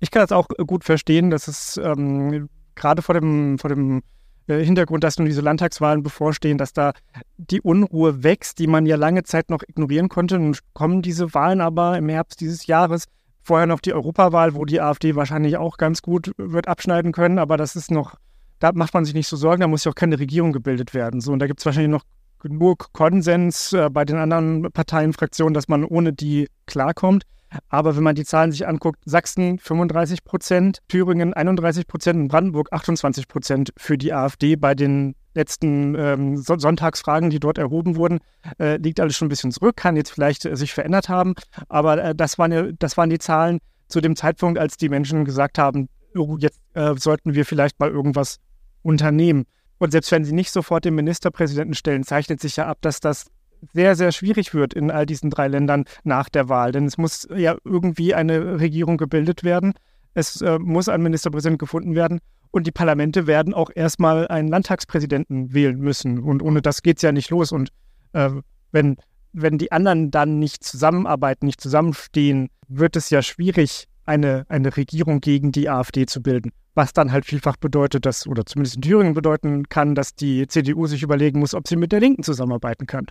Ich 0.00 0.10
kann 0.10 0.22
das 0.22 0.32
auch 0.32 0.48
gut 0.66 0.84
verstehen, 0.84 1.30
dass 1.30 1.48
es 1.48 1.78
ähm, 1.82 2.48
gerade 2.74 3.02
vor 3.02 3.14
dem, 3.14 3.58
vor 3.58 3.70
dem 3.70 4.02
äh, 4.46 4.62
Hintergrund, 4.62 5.02
dass 5.02 5.18
nun 5.18 5.26
diese 5.26 5.40
Landtagswahlen 5.40 6.02
bevorstehen, 6.02 6.58
dass 6.58 6.74
da 6.74 6.92
die 7.38 7.62
Unruhe 7.62 8.22
wächst, 8.22 8.58
die 8.58 8.66
man 8.66 8.84
ja 8.84 8.96
lange 8.96 9.22
Zeit 9.22 9.48
noch 9.48 9.62
ignorieren 9.66 10.10
konnte. 10.10 10.38
Nun 10.38 10.56
kommen 10.74 11.00
diese 11.00 11.32
Wahlen 11.32 11.62
aber 11.62 11.96
im 11.96 12.08
Herbst 12.10 12.40
dieses 12.40 12.66
Jahres. 12.66 13.04
Vorher 13.42 13.66
noch 13.66 13.80
die 13.80 13.94
Europawahl, 13.94 14.54
wo 14.54 14.64
die 14.64 14.80
AfD 14.80 15.16
wahrscheinlich 15.16 15.56
auch 15.56 15.78
ganz 15.78 16.02
gut 16.02 16.32
wird 16.36 16.68
abschneiden 16.68 17.12
können, 17.12 17.38
aber 17.38 17.56
das 17.56 17.76
ist 17.76 17.90
noch, 17.90 18.14
da 18.58 18.72
macht 18.72 18.94
man 18.94 19.04
sich 19.04 19.14
nicht 19.14 19.28
so 19.28 19.36
Sorgen, 19.36 19.60
da 19.60 19.68
muss 19.68 19.84
ja 19.84 19.90
auch 19.90 19.96
keine 19.96 20.18
Regierung 20.18 20.52
gebildet 20.52 20.94
werden. 20.94 21.20
So, 21.20 21.32
und 21.32 21.40
da 21.40 21.46
gibt 21.46 21.60
es 21.60 21.66
wahrscheinlich 21.66 21.90
noch 21.90 22.04
genug 22.44 22.92
Konsens 22.92 23.72
äh, 23.72 23.88
bei 23.90 24.04
den 24.04 24.16
anderen 24.16 24.70
Parteienfraktionen, 24.70 25.54
dass 25.54 25.66
man 25.66 25.84
ohne 25.84 26.12
die 26.12 26.48
klarkommt. 26.66 27.24
Aber 27.68 27.96
wenn 27.96 28.02
man 28.02 28.14
die 28.14 28.24
Zahlen 28.24 28.52
sich 28.52 28.66
anguckt, 28.66 28.98
Sachsen 29.04 29.58
35 29.58 30.24
Prozent, 30.24 30.78
Thüringen 30.88 31.34
31 31.34 31.86
Prozent 31.86 32.18
und 32.18 32.28
Brandenburg 32.28 32.72
28 32.72 33.28
Prozent 33.28 33.72
für 33.76 33.96
die 33.96 34.12
AfD 34.12 34.56
bei 34.56 34.74
den 34.74 35.14
letzten 35.34 35.94
ähm, 35.96 36.36
Sonntagsfragen, 36.36 37.30
die 37.30 37.40
dort 37.40 37.58
erhoben 37.58 37.96
wurden, 37.96 38.18
äh, 38.58 38.76
liegt 38.76 39.00
alles 39.00 39.16
schon 39.16 39.26
ein 39.26 39.30
bisschen 39.30 39.52
zurück, 39.52 39.76
kann 39.76 39.96
jetzt 39.96 40.10
vielleicht 40.10 40.44
äh, 40.44 40.56
sich 40.56 40.72
verändert 40.72 41.08
haben. 41.08 41.34
Aber 41.68 42.02
äh, 42.02 42.14
das, 42.14 42.38
waren 42.38 42.76
das 42.78 42.96
waren 42.96 43.10
die 43.10 43.18
Zahlen 43.18 43.58
zu 43.88 44.00
dem 44.00 44.16
Zeitpunkt, 44.16 44.58
als 44.58 44.76
die 44.76 44.88
Menschen 44.88 45.24
gesagt 45.24 45.58
haben, 45.58 45.88
oh, 46.16 46.36
jetzt 46.38 46.60
äh, 46.74 46.94
sollten 46.96 47.34
wir 47.34 47.44
vielleicht 47.44 47.80
mal 47.80 47.90
irgendwas 47.90 48.38
unternehmen. 48.82 49.46
Und 49.78 49.90
selbst 49.90 50.12
wenn 50.12 50.24
sie 50.24 50.32
nicht 50.32 50.50
sofort 50.50 50.84
den 50.84 50.94
Ministerpräsidenten 50.94 51.74
stellen, 51.74 52.04
zeichnet 52.04 52.40
sich 52.40 52.56
ja 52.56 52.66
ab, 52.66 52.78
dass 52.80 53.00
das 53.00 53.26
sehr, 53.72 53.96
sehr 53.96 54.12
schwierig 54.12 54.54
wird 54.54 54.74
in 54.74 54.90
all 54.90 55.06
diesen 55.06 55.30
drei 55.30 55.48
Ländern 55.48 55.84
nach 56.04 56.28
der 56.28 56.48
Wahl. 56.48 56.72
Denn 56.72 56.84
es 56.84 56.98
muss 56.98 57.26
ja 57.34 57.56
irgendwie 57.64 58.14
eine 58.14 58.60
Regierung 58.60 58.96
gebildet 58.96 59.42
werden. 59.44 59.74
Es 60.14 60.40
äh, 60.42 60.58
muss 60.58 60.88
ein 60.88 61.02
Ministerpräsident 61.02 61.58
gefunden 61.58 61.94
werden. 61.94 62.20
Und 62.50 62.66
die 62.66 62.72
Parlamente 62.72 63.26
werden 63.26 63.52
auch 63.52 63.70
erstmal 63.74 64.28
einen 64.28 64.48
Landtagspräsidenten 64.48 65.52
wählen 65.52 65.78
müssen. 65.78 66.20
Und 66.20 66.42
ohne 66.42 66.62
das 66.62 66.82
geht 66.82 66.98
es 66.98 67.02
ja 67.02 67.10
nicht 67.10 67.30
los. 67.30 67.50
Und 67.50 67.70
äh, 68.12 68.30
wenn, 68.70 68.96
wenn 69.32 69.58
die 69.58 69.72
anderen 69.72 70.10
dann 70.10 70.38
nicht 70.38 70.62
zusammenarbeiten, 70.62 71.46
nicht 71.46 71.60
zusammenstehen, 71.60 72.50
wird 72.68 72.94
es 72.96 73.10
ja 73.10 73.22
schwierig, 73.22 73.88
eine, 74.06 74.46
eine 74.48 74.76
Regierung 74.76 75.20
gegen 75.20 75.52
die 75.52 75.68
AfD 75.68 76.06
zu 76.06 76.22
bilden. 76.22 76.52
Was 76.74 76.92
dann 76.92 77.12
halt 77.12 77.24
vielfach 77.24 77.56
bedeutet, 77.56 78.04
dass, 78.04 78.26
oder 78.26 78.44
zumindest 78.46 78.76
in 78.76 78.82
Thüringen 78.82 79.14
bedeuten 79.14 79.68
kann, 79.68 79.94
dass 79.94 80.14
die 80.14 80.46
CDU 80.46 80.86
sich 80.86 81.02
überlegen 81.02 81.38
muss, 81.38 81.54
ob 81.54 81.68
sie 81.68 81.76
mit 81.76 81.92
der 81.92 82.00
Linken 82.00 82.22
zusammenarbeiten 82.22 82.86
kann. 82.86 83.06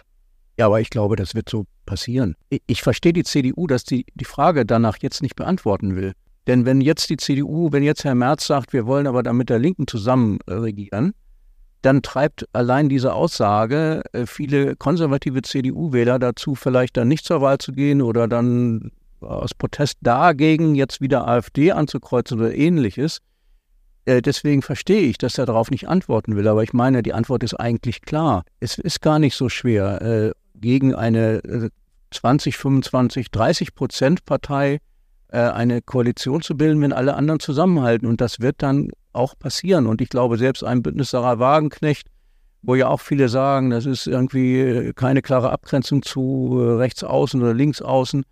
Ja, 0.57 0.67
aber 0.67 0.81
ich 0.81 0.89
glaube, 0.89 1.15
das 1.15 1.33
wird 1.33 1.50
so 1.50 1.65
passieren. 1.85 2.35
Ich, 2.67 2.83
verstehe 2.83 3.13
die 3.13 3.23
CDU, 3.23 3.65
dass 3.65 3.85
die 3.85 4.05
die 4.13 4.25
Frage 4.25 4.65
danach 4.65 4.97
jetzt 5.01 5.21
nicht 5.21 5.35
beantworten 5.35 5.95
will. 5.95 6.13
Denn 6.45 6.65
wenn 6.65 6.81
jetzt 6.81 7.09
die 7.09 7.17
CDU, 7.17 7.71
wenn 7.71 7.83
jetzt 7.83 8.03
Herr 8.03 8.15
Merz 8.15 8.45
sagt, 8.45 8.73
wir 8.73 8.85
wollen 8.85 9.07
aber 9.07 9.23
dann 9.23 9.38
mit 9.38 9.50
der 9.50 9.59
Linken 9.59 9.88
zusammen 9.88 10.39
äh, 10.45 10.53
regieren, 10.53 11.13
dann 11.81 12.01
treibt 12.01 12.47
allein 12.53 12.89
diese 12.89 13.13
Aussage 13.13 14.03
äh, 14.13 14.25
viele 14.25 14.75
konservative 14.75 15.41
CDU-Wähler 15.41 16.19
dazu, 16.19 16.55
vielleicht 16.55 16.97
dann 16.97 17.07
nicht 17.07 17.25
zur 17.25 17.41
Wahl 17.41 17.57
zu 17.57 17.71
gehen 17.71 18.01
oder 18.01 18.27
dann 18.27 18.91
aus 19.25 19.53
Protest 19.53 19.98
dagegen 20.01 20.75
jetzt 20.75 21.01
wieder 21.01 21.27
AfD 21.27 21.72
anzukreuzen 21.72 22.39
oder 22.39 22.53
ähnliches. 22.53 23.20
Äh, 24.06 24.22
deswegen 24.22 24.62
verstehe 24.62 25.01
ich, 25.01 25.18
dass 25.18 25.38
er 25.38 25.46
darauf 25.46 25.72
nicht 25.72 25.88
antworten 25.88 26.36
will. 26.36 26.48
Aber 26.48 26.63
ich 26.63 26.74
meine, 26.74 27.03
die 27.03 27.13
Antwort 27.13 27.44
ist 27.44 27.53
eigentlich 27.53 28.01
klar. 28.01 28.44
Es 28.60 28.77
ist 28.77 29.01
gar 29.01 29.20
nicht 29.20 29.36
so 29.36 29.50
schwer, 29.50 30.34
gegen 30.56 30.96
eine 30.96 31.72
20, 32.12 32.58
25, 32.58 33.32
30 33.32 33.75
Prozent 33.75 34.25
Partei 34.25 34.80
äh, 35.34 35.39
eine 35.39 35.82
Koalition 35.82 36.42
zu 36.42 36.56
bilden, 36.56 36.82
wenn 36.82 36.94
alle 36.94 37.15
anderen 37.15 37.39
zusammenhalten. 37.39 38.08
Und 38.08 38.22
das 38.22 38.39
wird 38.39 38.62
dann 38.62 38.92
auch 39.12 39.38
passieren. 39.38 39.88
Und 39.88 40.01
ich 40.01 40.10
glaube, 40.10 40.38
selbst 40.38 40.63
ein 40.63 40.84
Bündnis 40.84 41.10
Sarah 41.10 41.39
Wagenknecht, 41.39 42.08
wo 42.62 42.75
ja 42.75 42.88
auch 42.88 43.01
viele 43.01 43.27
sagen, 43.30 43.72
das 43.72 43.86
ist 43.86 44.08
irgendwie 44.08 44.60
äh, 44.60 44.94
keine 44.94 45.22
klare 45.22 45.51
Abgrenzung 45.51 46.01
zu 46.01 46.60
äh, 46.62 46.74
rechts 46.75 47.03
außen 47.03 47.42
oder 47.42 47.53
links 47.53 47.82
außen, 47.82 48.24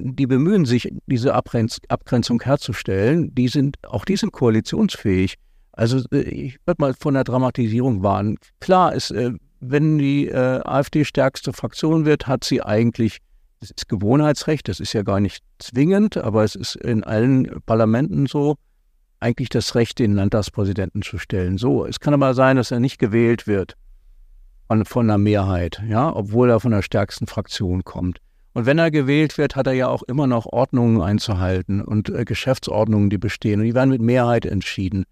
die 0.00 0.26
bemühen 0.26 0.64
sich, 0.64 0.92
diese 1.06 1.34
Abgrenzung 1.34 2.40
herzustellen. 2.42 3.34
Die 3.34 3.48
sind, 3.48 3.76
auch 3.86 4.04
die 4.04 4.16
sind 4.16 4.32
koalitionsfähig. 4.32 5.34
Also 5.72 5.98
ich 6.10 6.58
würde 6.64 6.80
mal 6.80 6.94
von 6.94 7.14
der 7.14 7.24
Dramatisierung 7.24 8.02
warnen. 8.02 8.38
Klar 8.60 8.94
ist, 8.94 9.14
wenn 9.60 9.98
die 9.98 10.34
AfD 10.34 11.04
stärkste 11.04 11.52
Fraktion 11.52 12.06
wird, 12.06 12.26
hat 12.26 12.44
sie 12.44 12.62
eigentlich 12.62 13.18
das 13.60 13.70
ist 13.70 13.88
Gewohnheitsrecht, 13.88 14.68
das 14.68 14.80
ist 14.80 14.92
ja 14.92 15.02
gar 15.02 15.18
nicht 15.18 15.42
zwingend, 15.58 16.18
aber 16.18 16.44
es 16.44 16.54
ist 16.54 16.76
in 16.76 17.04
allen 17.04 17.62
Parlamenten 17.64 18.26
so, 18.26 18.56
eigentlich 19.18 19.48
das 19.48 19.74
Recht, 19.74 19.98
den 19.98 20.12
Landtagspräsidenten 20.12 21.02
zu 21.02 21.18
stellen. 21.18 21.56
So, 21.56 21.86
es 21.86 21.98
kann 21.98 22.12
aber 22.12 22.34
sein, 22.34 22.56
dass 22.56 22.70
er 22.70 22.80
nicht 22.80 22.98
gewählt 22.98 23.46
wird 23.46 23.74
von, 24.68 24.84
von 24.84 25.06
einer 25.06 25.18
Mehrheit, 25.18 25.82
ja, 25.88 26.14
obwohl 26.14 26.50
er 26.50 26.60
von 26.60 26.72
der 26.72 26.82
stärksten 26.82 27.26
Fraktion 27.26 27.82
kommt. 27.82 28.18
Und 28.56 28.64
wenn 28.64 28.78
er 28.78 28.90
gewählt 28.90 29.36
wird, 29.36 29.54
hat 29.54 29.66
er 29.66 29.74
ja 29.74 29.88
auch 29.88 30.02
immer 30.04 30.26
noch 30.26 30.46
Ordnungen 30.46 31.02
einzuhalten 31.02 31.82
und 31.82 32.08
äh, 32.08 32.24
Geschäftsordnungen, 32.24 33.10
die 33.10 33.18
bestehen. 33.18 33.60
Und 33.60 33.66
die 33.66 33.74
werden 33.74 33.90
mit 33.90 34.00
Mehrheit 34.00 34.46
entschieden. 34.46 35.04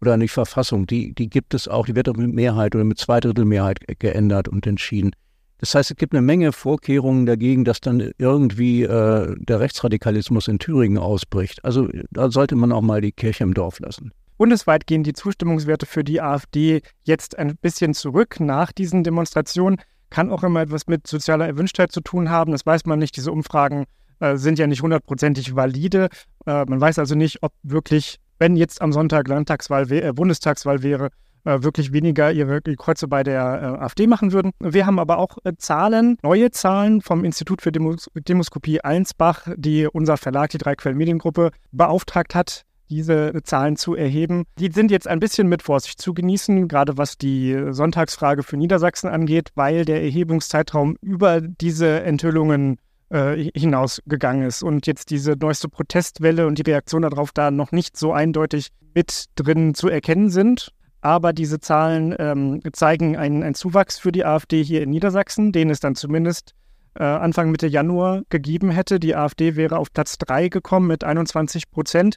Oder 0.00 0.16
die 0.16 0.28
Verfassung, 0.28 0.86
die, 0.86 1.14
die 1.14 1.28
gibt 1.28 1.52
es 1.52 1.68
auch, 1.68 1.84
die 1.84 1.94
wird 1.94 2.08
auch 2.08 2.16
mit 2.16 2.32
Mehrheit 2.32 2.74
oder 2.74 2.84
mit 2.84 2.98
Zweidrittelmehrheit 2.98 3.80
geändert 3.98 4.48
und 4.48 4.66
entschieden. 4.66 5.10
Das 5.58 5.74
heißt, 5.74 5.90
es 5.90 5.96
gibt 5.98 6.14
eine 6.14 6.22
Menge 6.22 6.52
Vorkehrungen 6.52 7.26
dagegen, 7.26 7.66
dass 7.66 7.82
dann 7.82 8.12
irgendwie 8.16 8.84
äh, 8.84 9.36
der 9.40 9.60
Rechtsradikalismus 9.60 10.48
in 10.48 10.58
Thüringen 10.58 10.96
ausbricht. 10.96 11.62
Also 11.66 11.90
da 12.12 12.30
sollte 12.30 12.56
man 12.56 12.72
auch 12.72 12.80
mal 12.80 13.02
die 13.02 13.12
Kirche 13.12 13.44
im 13.44 13.52
Dorf 13.52 13.78
lassen. 13.78 14.10
Bundesweit 14.38 14.86
gehen 14.86 15.02
die 15.02 15.12
Zustimmungswerte 15.12 15.84
für 15.84 16.02
die 16.02 16.22
AfD 16.22 16.80
jetzt 17.04 17.38
ein 17.38 17.58
bisschen 17.58 17.92
zurück 17.92 18.40
nach 18.40 18.72
diesen 18.72 19.04
Demonstrationen. 19.04 19.82
Kann 20.16 20.30
auch 20.30 20.42
immer 20.44 20.62
etwas 20.62 20.86
mit 20.86 21.06
sozialer 21.06 21.46
Erwünschtheit 21.46 21.92
zu 21.92 22.00
tun 22.00 22.30
haben. 22.30 22.52
Das 22.52 22.64
weiß 22.64 22.86
man 22.86 22.98
nicht. 22.98 23.18
Diese 23.18 23.30
Umfragen 23.30 23.84
äh, 24.18 24.36
sind 24.36 24.58
ja 24.58 24.66
nicht 24.66 24.80
hundertprozentig 24.80 25.54
valide. 25.54 26.08
Äh, 26.46 26.64
man 26.64 26.80
weiß 26.80 26.98
also 26.98 27.14
nicht, 27.14 27.42
ob 27.42 27.52
wirklich, 27.62 28.18
wenn 28.38 28.56
jetzt 28.56 28.80
am 28.80 28.94
Sonntag 28.94 29.28
Landtagswahl, 29.28 29.92
äh, 29.92 30.14
Bundestagswahl 30.14 30.82
wäre, 30.82 31.10
äh, 31.44 31.62
wirklich 31.62 31.92
weniger 31.92 32.32
ihre 32.32 32.62
Kreuze 32.62 33.08
bei 33.08 33.22
der 33.24 33.42
äh, 33.42 33.84
AfD 33.84 34.06
machen 34.06 34.32
würden. 34.32 34.52
Wir 34.58 34.86
haben 34.86 34.98
aber 34.98 35.18
auch 35.18 35.36
äh, 35.44 35.52
Zahlen, 35.58 36.16
neue 36.22 36.50
Zahlen 36.50 37.02
vom 37.02 37.22
Institut 37.22 37.60
für 37.60 37.70
Demos 37.70 38.10
Demoskopie 38.14 38.80
Allensbach, 38.80 39.46
die 39.54 39.86
unser 39.86 40.16
Verlag, 40.16 40.48
die 40.48 40.56
Dreiquellen 40.56 40.96
Mediengruppe, 40.96 41.50
beauftragt 41.72 42.34
hat, 42.34 42.62
diese 42.88 43.32
Zahlen 43.42 43.76
zu 43.76 43.94
erheben. 43.94 44.44
Die 44.58 44.70
sind 44.72 44.90
jetzt 44.90 45.08
ein 45.08 45.20
bisschen 45.20 45.48
mit 45.48 45.62
Vorsicht 45.62 46.00
zu 46.00 46.14
genießen, 46.14 46.68
gerade 46.68 46.96
was 46.96 47.18
die 47.18 47.56
Sonntagsfrage 47.70 48.42
für 48.42 48.56
Niedersachsen 48.56 49.08
angeht, 49.08 49.50
weil 49.54 49.84
der 49.84 50.02
Erhebungszeitraum 50.02 50.96
über 51.00 51.40
diese 51.40 52.02
Enthüllungen 52.02 52.78
äh, 53.10 53.50
hinausgegangen 53.54 54.46
ist 54.46 54.62
und 54.62 54.86
jetzt 54.86 55.10
diese 55.10 55.34
neueste 55.38 55.68
Protestwelle 55.68 56.46
und 56.46 56.58
die 56.58 56.68
Reaktion 56.68 57.02
darauf 57.02 57.32
da 57.32 57.50
noch 57.50 57.72
nicht 57.72 57.96
so 57.96 58.12
eindeutig 58.12 58.70
mit 58.94 59.26
drin 59.36 59.74
zu 59.74 59.88
erkennen 59.88 60.30
sind. 60.30 60.72
Aber 61.02 61.32
diese 61.32 61.60
Zahlen 61.60 62.16
ähm, 62.18 62.60
zeigen 62.72 63.16
einen, 63.16 63.44
einen, 63.44 63.54
Zuwachs 63.54 63.98
für 63.98 64.10
die 64.10 64.24
AfD 64.24 64.62
hier 64.64 64.82
in 64.82 64.90
Niedersachsen, 64.90 65.52
den 65.52 65.70
es 65.70 65.78
dann 65.78 65.94
zumindest 65.94 66.52
äh, 66.94 67.04
Anfang 67.04 67.50
Mitte 67.52 67.68
Januar 67.68 68.22
gegeben 68.28 68.70
hätte. 68.70 68.98
Die 68.98 69.14
AfD 69.14 69.54
wäre 69.54 69.78
auf 69.78 69.92
Platz 69.92 70.18
3 70.18 70.48
gekommen 70.48 70.88
mit 70.88 71.04
21 71.04 71.70
Prozent. 71.70 72.16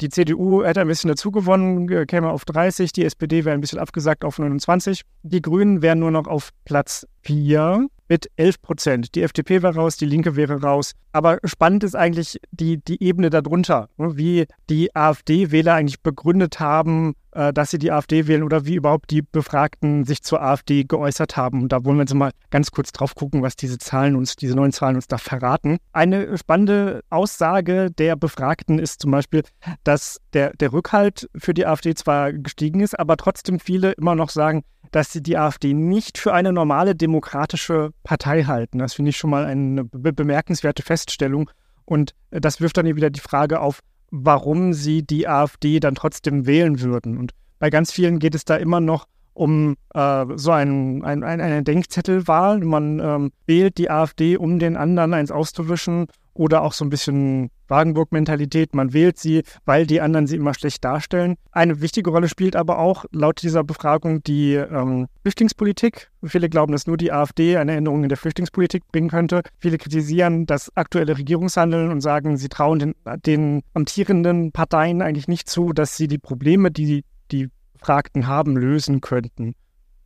Die 0.00 0.08
CDU 0.08 0.64
hätte 0.64 0.80
ein 0.80 0.88
bisschen 0.88 1.08
dazu 1.08 1.30
gewonnen, 1.30 1.86
käme 2.06 2.30
auf 2.30 2.46
30, 2.46 2.92
die 2.92 3.04
SPD 3.04 3.44
wäre 3.44 3.54
ein 3.54 3.60
bisschen 3.60 3.78
abgesagt 3.78 4.24
auf 4.24 4.38
29. 4.38 5.02
Die 5.22 5.42
Grünen 5.42 5.82
wären 5.82 5.98
nur 5.98 6.10
noch 6.10 6.26
auf 6.26 6.50
Platz 6.64 7.06
4 7.22 7.88
mit 8.10 8.28
11 8.36 8.60
Prozent. 8.60 9.14
Die 9.14 9.22
FDP 9.22 9.62
wäre 9.62 9.76
raus, 9.76 9.96
die 9.96 10.04
Linke 10.04 10.34
wäre 10.34 10.60
raus. 10.60 10.92
Aber 11.12 11.38
spannend 11.44 11.84
ist 11.84 11.94
eigentlich 11.94 12.40
die, 12.50 12.78
die 12.78 13.02
Ebene 13.02 13.30
darunter, 13.30 13.88
ne? 13.98 14.16
wie 14.16 14.46
die 14.68 14.94
AfD-Wähler 14.94 15.74
eigentlich 15.74 16.00
begründet 16.00 16.58
haben, 16.58 17.14
äh, 17.32 17.52
dass 17.52 17.70
sie 17.70 17.78
die 17.78 17.92
AfD 17.92 18.26
wählen 18.26 18.42
oder 18.42 18.66
wie 18.66 18.74
überhaupt 18.74 19.10
die 19.10 19.22
Befragten 19.22 20.04
sich 20.04 20.22
zur 20.22 20.42
AfD 20.42 20.82
geäußert 20.82 21.36
haben. 21.36 21.62
Und 21.62 21.72
da 21.72 21.84
wollen 21.84 21.96
wir 21.96 22.02
jetzt 22.02 22.14
mal 22.14 22.32
ganz 22.50 22.72
kurz 22.72 22.90
drauf 22.90 23.14
gucken, 23.14 23.42
was 23.42 23.54
diese 23.54 23.78
Zahlen 23.78 24.16
uns, 24.16 24.34
diese 24.34 24.56
neuen 24.56 24.72
Zahlen 24.72 24.96
uns 24.96 25.06
da 25.06 25.16
verraten. 25.16 25.78
Eine 25.92 26.36
spannende 26.36 27.02
Aussage 27.10 27.92
der 27.92 28.16
Befragten 28.16 28.80
ist 28.80 29.00
zum 29.00 29.12
Beispiel, 29.12 29.44
dass 29.84 30.20
der, 30.32 30.52
der 30.54 30.72
Rückhalt 30.72 31.30
für 31.36 31.54
die 31.54 31.66
AfD 31.66 31.94
zwar 31.94 32.32
gestiegen 32.32 32.80
ist, 32.80 32.98
aber 32.98 33.16
trotzdem 33.16 33.60
viele 33.60 33.92
immer 33.92 34.16
noch 34.16 34.30
sagen, 34.30 34.64
dass 34.90 35.12
sie 35.12 35.22
die 35.22 35.36
AfD 35.36 35.74
nicht 35.74 36.18
für 36.18 36.32
eine 36.32 36.52
normale 36.52 36.94
demokratische 36.94 37.90
Partei 38.02 38.44
halten. 38.44 38.78
Das 38.78 38.94
finde 38.94 39.10
ich 39.10 39.16
schon 39.16 39.30
mal 39.30 39.44
eine 39.44 39.84
be 39.84 40.12
bemerkenswerte 40.12 40.82
Feststellung. 40.82 41.50
Und 41.84 42.14
äh, 42.30 42.40
das 42.40 42.60
wirft 42.60 42.76
dann 42.76 42.86
wieder 42.86 43.10
die 43.10 43.20
Frage 43.20 43.60
auf, 43.60 43.80
warum 44.10 44.72
sie 44.72 45.02
die 45.02 45.28
AfD 45.28 45.80
dann 45.80 45.94
trotzdem 45.94 46.46
wählen 46.46 46.80
würden. 46.80 47.16
Und 47.16 47.32
bei 47.58 47.70
ganz 47.70 47.92
vielen 47.92 48.18
geht 48.18 48.34
es 48.34 48.44
da 48.44 48.56
immer 48.56 48.80
noch 48.80 49.06
um 49.32 49.76
äh, 49.94 50.26
so 50.34 50.50
ein, 50.50 51.04
ein, 51.04 51.22
eine 51.22 51.62
Denkzettelwahl. 51.62 52.58
Man 52.60 52.98
ähm, 52.98 53.32
wählt 53.46 53.78
die 53.78 53.90
AfD, 53.90 54.36
um 54.36 54.58
den 54.58 54.76
anderen 54.76 55.14
eins 55.14 55.30
auszuwischen 55.30 56.06
oder 56.40 56.62
auch 56.62 56.72
so 56.72 56.86
ein 56.86 56.88
bisschen 56.88 57.50
Wagenburg-Mentalität. 57.68 58.74
Man 58.74 58.94
wählt 58.94 59.18
sie, 59.18 59.42
weil 59.66 59.86
die 59.86 60.00
anderen 60.00 60.26
sie 60.26 60.36
immer 60.36 60.54
schlecht 60.54 60.82
darstellen. 60.82 61.36
Eine 61.52 61.82
wichtige 61.82 62.08
Rolle 62.08 62.30
spielt 62.30 62.56
aber 62.56 62.78
auch 62.78 63.04
laut 63.12 63.42
dieser 63.42 63.62
Befragung 63.62 64.22
die 64.22 64.54
ähm, 64.54 65.08
Flüchtlingspolitik. 65.20 66.10
Viele 66.24 66.48
glauben, 66.48 66.72
dass 66.72 66.86
nur 66.86 66.96
die 66.96 67.12
AfD 67.12 67.58
eine 67.58 67.76
Änderung 67.76 68.04
in 68.04 68.08
der 68.08 68.16
Flüchtlingspolitik 68.16 68.88
bringen 68.90 69.10
könnte. 69.10 69.42
Viele 69.58 69.76
kritisieren 69.76 70.46
das 70.46 70.74
aktuelle 70.78 71.18
Regierungshandeln 71.18 71.90
und 71.90 72.00
sagen, 72.00 72.38
sie 72.38 72.48
trauen 72.48 72.78
den, 72.78 72.94
den 73.26 73.60
amtierenden 73.74 74.50
Parteien 74.50 75.02
eigentlich 75.02 75.28
nicht 75.28 75.46
zu, 75.46 75.74
dass 75.74 75.98
sie 75.98 76.08
die 76.08 76.16
Probleme, 76.16 76.70
die 76.70 77.04
die 77.32 77.50
Befragten 77.74 78.28
haben, 78.28 78.56
lösen 78.56 79.02
könnten. 79.02 79.54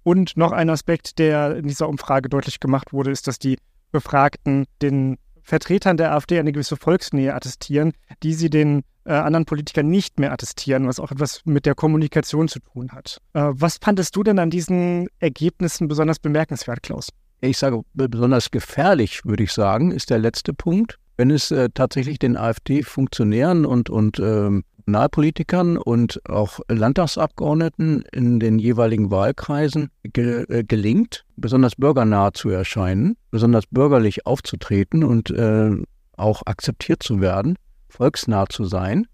Und 0.02 0.36
noch 0.36 0.50
ein 0.50 0.68
Aspekt, 0.68 1.20
der 1.20 1.58
in 1.58 1.68
dieser 1.68 1.88
Umfrage 1.88 2.28
deutlich 2.28 2.58
gemacht 2.58 2.92
wurde, 2.92 3.12
ist, 3.12 3.28
dass 3.28 3.38
die 3.38 3.56
Befragten 3.92 4.64
den 4.82 5.18
Vertretern 5.44 5.96
der 5.96 6.12
AfD 6.12 6.38
eine 6.38 6.52
gewisse 6.52 6.76
Volksnähe 6.76 7.34
attestieren, 7.34 7.92
die 8.22 8.34
sie 8.34 8.50
den 8.50 8.82
äh, 9.04 9.12
anderen 9.12 9.44
Politikern 9.44 9.88
nicht 9.88 10.18
mehr 10.18 10.32
attestieren, 10.32 10.88
was 10.88 10.98
auch 10.98 11.12
etwas 11.12 11.42
mit 11.44 11.66
der 11.66 11.74
Kommunikation 11.74 12.48
zu 12.48 12.60
tun 12.60 12.92
hat. 12.92 13.18
Äh, 13.34 13.50
was 13.50 13.78
fandest 13.80 14.16
du 14.16 14.22
denn 14.22 14.38
an 14.38 14.50
diesen 14.50 15.08
Ergebnissen 15.18 15.86
besonders 15.88 16.18
bemerkenswert, 16.18 16.82
Klaus? 16.82 17.10
Ich 17.40 17.58
sage, 17.58 17.82
besonders 17.92 18.50
gefährlich, 18.50 19.20
würde 19.24 19.42
ich 19.42 19.52
sagen, 19.52 19.90
ist 19.90 20.08
der 20.08 20.18
letzte 20.18 20.54
Punkt. 20.54 20.98
Wenn 21.16 21.30
es 21.30 21.50
äh, 21.50 21.68
tatsächlich 21.72 22.18
den 22.18 22.36
AfD-Funktionären 22.36 23.64
und, 23.66 23.90
und 23.90 24.18
ähm, 24.18 24.64
Kommunalpolitikern 24.84 25.78
und 25.78 26.20
auch 26.28 26.60
Landtagsabgeordneten 26.68 28.04
in 28.12 28.38
den 28.38 28.58
jeweiligen 28.58 29.10
Wahlkreisen 29.10 29.90
ge 30.02 30.44
äh, 30.48 30.62
gelingt, 30.62 31.24
besonders 31.36 31.74
bürgernah 31.76 32.34
zu 32.34 32.50
erscheinen, 32.50 33.16
besonders 33.30 33.64
bürgerlich 33.70 34.26
aufzutreten 34.26 35.02
und 35.02 35.30
äh, 35.30 35.70
auch 36.16 36.42
akzeptiert 36.44 37.02
zu 37.02 37.20
werden, 37.20 37.56
volksnah 37.88 38.46
zu 38.46 38.64
sein, 38.64 39.06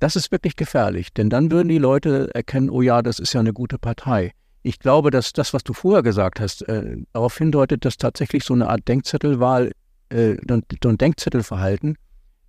das 0.00 0.16
ist 0.16 0.32
wirklich 0.32 0.56
gefährlich, 0.56 1.12
denn 1.12 1.30
dann 1.30 1.50
würden 1.50 1.68
die 1.68 1.78
Leute 1.78 2.30
erkennen, 2.34 2.70
oh 2.70 2.82
ja, 2.82 3.02
das 3.02 3.18
ist 3.18 3.32
ja 3.32 3.40
eine 3.40 3.52
gute 3.52 3.78
Partei. 3.78 4.32
Ich 4.62 4.78
glaube, 4.78 5.10
dass 5.10 5.32
das, 5.32 5.54
was 5.54 5.62
du 5.62 5.72
vorher 5.72 6.02
gesagt 6.02 6.40
hast, 6.40 6.68
äh, 6.68 6.96
darauf 7.12 7.38
hindeutet, 7.38 7.84
dass 7.84 7.96
tatsächlich 7.96 8.44
so 8.44 8.54
eine 8.54 8.68
Art 8.68 8.86
Denkzettelwahl 8.86 9.72
äh, 10.10 10.36
und 10.84 11.00
Denkzettelverhalten 11.00 11.96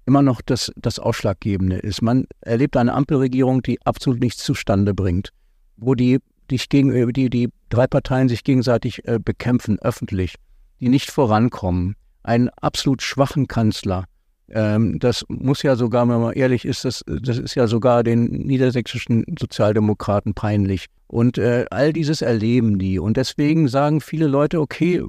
immer 0.06 0.22
noch 0.22 0.41
das, 0.41 0.72
das 0.76 0.98
Ausschlaggebende 0.98 1.78
ist. 1.78 2.02
Man 2.02 2.26
erlebt 2.41 2.78
eine 2.78 2.93
Ampelregierung, 2.93 3.62
die 3.62 3.80
absolut 3.86 4.19
nichts 4.19 4.43
zustande 4.43 4.93
bringt, 4.93 5.30
wo 5.78 5.93
die, 5.93 6.19
die, 6.50 6.58
gegen, 6.58 7.13
die, 7.13 7.30
die 7.30 7.50
drei 7.69 7.86
Parteien 7.86 8.28
sich 8.28 8.43
gegenseitig 8.43 9.08
äh, 9.08 9.19
bekämpfen, 9.24 9.78
öffentlich, 9.80 10.36
die 10.80 10.89
nicht 10.89 11.12
vorankommen, 11.12 11.95
einen 12.24 12.50
absolut 12.50 13.02
schwachen 13.02 13.48
Kanzler, 13.48 14.06
ähm, 14.52 15.00
das 15.00 15.26
muss 15.28 15.63
ja 15.63 15.76
sogar, 15.76 16.08
wenn 16.10 16.22
man 16.22 16.34
ehrlich 16.34 16.65
ist, 16.65 16.86
das, 16.86 17.04
das 17.06 17.38
ist 17.38 17.56
ja 17.56 17.67
sogar 17.67 18.04
den 18.04 18.26
niedersächsischen 18.26 19.26
Sozialdemokraten 19.38 20.34
peinlich. 20.34 20.88
Und 21.08 21.38
äh, 21.38 21.65
all 21.69 21.93
dieses 21.93 22.22
erleben 22.22 22.80
die. 22.80 23.00
Und 23.00 23.17
deswegen 23.17 23.67
sagen 23.67 24.02
viele 24.02 24.28
Leute, 24.28 24.60
okay, 24.60 25.04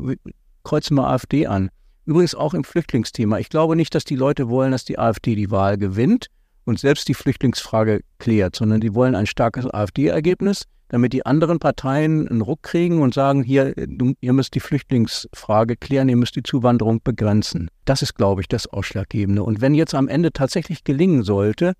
kreuzen 0.64 0.96
wir 0.96 1.08
AfD 1.08 1.46
an. 1.46 1.70
Übrigens 2.06 2.34
auch 2.34 2.54
im 2.54 2.64
Flüchtlingsthema. 2.64 3.38
Ich 3.38 3.48
glaube 3.48 3.76
nicht, 3.76 3.94
dass 3.94 4.04
die 4.04 4.16
Leute 4.16 4.48
wollen, 4.48 4.72
dass 4.72 4.84
die 4.84 4.98
AfD 4.98 5.34
die 5.34 5.50
Wahl 5.50 5.78
gewinnt 5.78 6.26
und 6.64 6.78
selbst 6.78 7.08
die 7.08 7.14
Flüchtlingsfrage 7.14 8.00
klärt, 8.18 8.56
sondern 8.56 8.80
die 8.80 8.94
wollen 8.94 9.14
ein 9.14 9.26
starkes 9.26 9.66
AfD-Ergebnis, 9.66 10.64
damit 10.88 11.12
die 11.12 11.24
anderen 11.24 11.58
Parteien 11.58 12.28
einen 12.28 12.40
Ruck 12.40 12.62
kriegen 12.62 13.00
und 13.00 13.14
sagen, 13.14 13.42
hier, 13.42 13.74
du, 13.74 14.14
ihr 14.20 14.32
müsst 14.32 14.54
die 14.54 14.60
Flüchtlingsfrage 14.60 15.76
klären, 15.76 16.08
ihr 16.08 16.16
müsst 16.16 16.36
die 16.36 16.42
Zuwanderung 16.42 17.00
begrenzen. 17.02 17.70
Das 17.84 18.02
ist, 18.02 18.14
glaube 18.14 18.40
ich, 18.40 18.48
das 18.48 18.66
Ausschlaggebende. 18.66 19.42
Und 19.42 19.60
wenn 19.60 19.74
jetzt 19.74 19.94
am 19.94 20.08
Ende 20.08 20.32
tatsächlich 20.32 20.84
gelingen 20.84 21.22
sollte, 21.22 21.74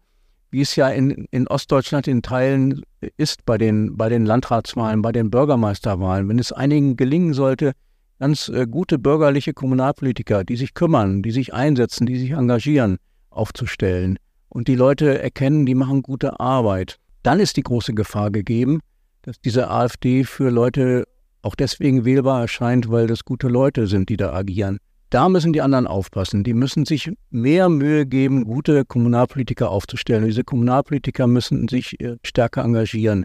wie 0.51 0.61
es 0.61 0.77
ja 0.77 0.89
in, 0.89 1.27
in 1.31 1.47
Ostdeutschland 1.47 2.09
in 2.09 2.23
Teilen 2.23 2.83
ist 3.17 3.45
bei 3.47 3.59
den, 3.59 3.97
bei 3.97 4.09
den 4.09 4.27
Landratswahlen, 4.27 5.03
bei 5.03 5.13
den 5.13 5.31
Bürgermeisterwahlen, 5.31 6.29
wenn 6.29 6.39
es 6.39 6.53
einigen 6.53 6.97
gelingen 6.97 7.35
sollte, 7.35 7.73
ganz 8.21 8.49
äh, 8.49 8.67
gute 8.67 8.99
bürgerliche 8.99 9.55
Kommunalpolitiker, 9.55 10.45
die 10.45 10.57
sich 10.57 10.75
kümmern, 10.75 11.23
die 11.23 11.31
sich 11.31 11.55
einsetzen, 11.55 12.07
die 12.07 12.19
sich 12.19 12.33
engagieren, 12.33 12.99
aufzustellen 13.31 14.19
und 14.51 14.69
die 14.69 14.75
Leute 14.75 15.21
erkennen, 15.23 15.65
die 15.65 15.75
machen 15.75 16.03
gute 16.03 16.39
Arbeit, 16.39 16.99
dann 17.23 17.41
ist 17.41 17.57
die 17.57 17.63
große 17.63 17.95
Gefahr 17.95 18.31
gegeben, 18.31 18.81
dass 19.23 19.41
diese 19.41 19.71
AfD 19.71 20.25
für 20.25 20.51
Leute 20.51 21.05
auch 21.43 21.55
deswegen 21.55 22.05
wählbar 22.05 22.43
erscheint, 22.43 22.91
weil 22.91 23.07
das 23.07 23.25
gute 23.25 23.49
Leute 23.49 23.87
sind, 23.87 24.11
die 24.11 24.17
da 24.17 24.33
agieren. 24.33 24.79
Da 25.09 25.29
müssen 25.29 25.53
die 25.53 25.63
anderen 25.63 25.87
aufpassen. 25.87 26.45
Die 26.45 26.55
müssen 26.55 26.85
sich 26.85 27.11
mehr 27.31 27.69
Mühe 27.69 28.07
geben, 28.07 28.45
gute 28.45 28.85
Kommunalpolitiker 28.85 29.71
aufzustellen. 29.71 30.27
Diese 30.27 30.45
Kommunalpolitiker 30.45 31.27
müssen 31.27 31.69
sich 31.69 31.99
äh, 32.01 32.17
stärker 32.23 32.63
engagieren. 32.63 33.25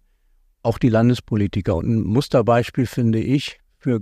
Auch 0.63 0.79
die 0.79 0.89
Landespolitiker. 0.89 1.75
Und 1.75 1.88
ein 1.88 2.03
Musterbeispiel 2.03 2.88
finde 2.88 3.19
ich 3.19 3.60
für 3.77 4.01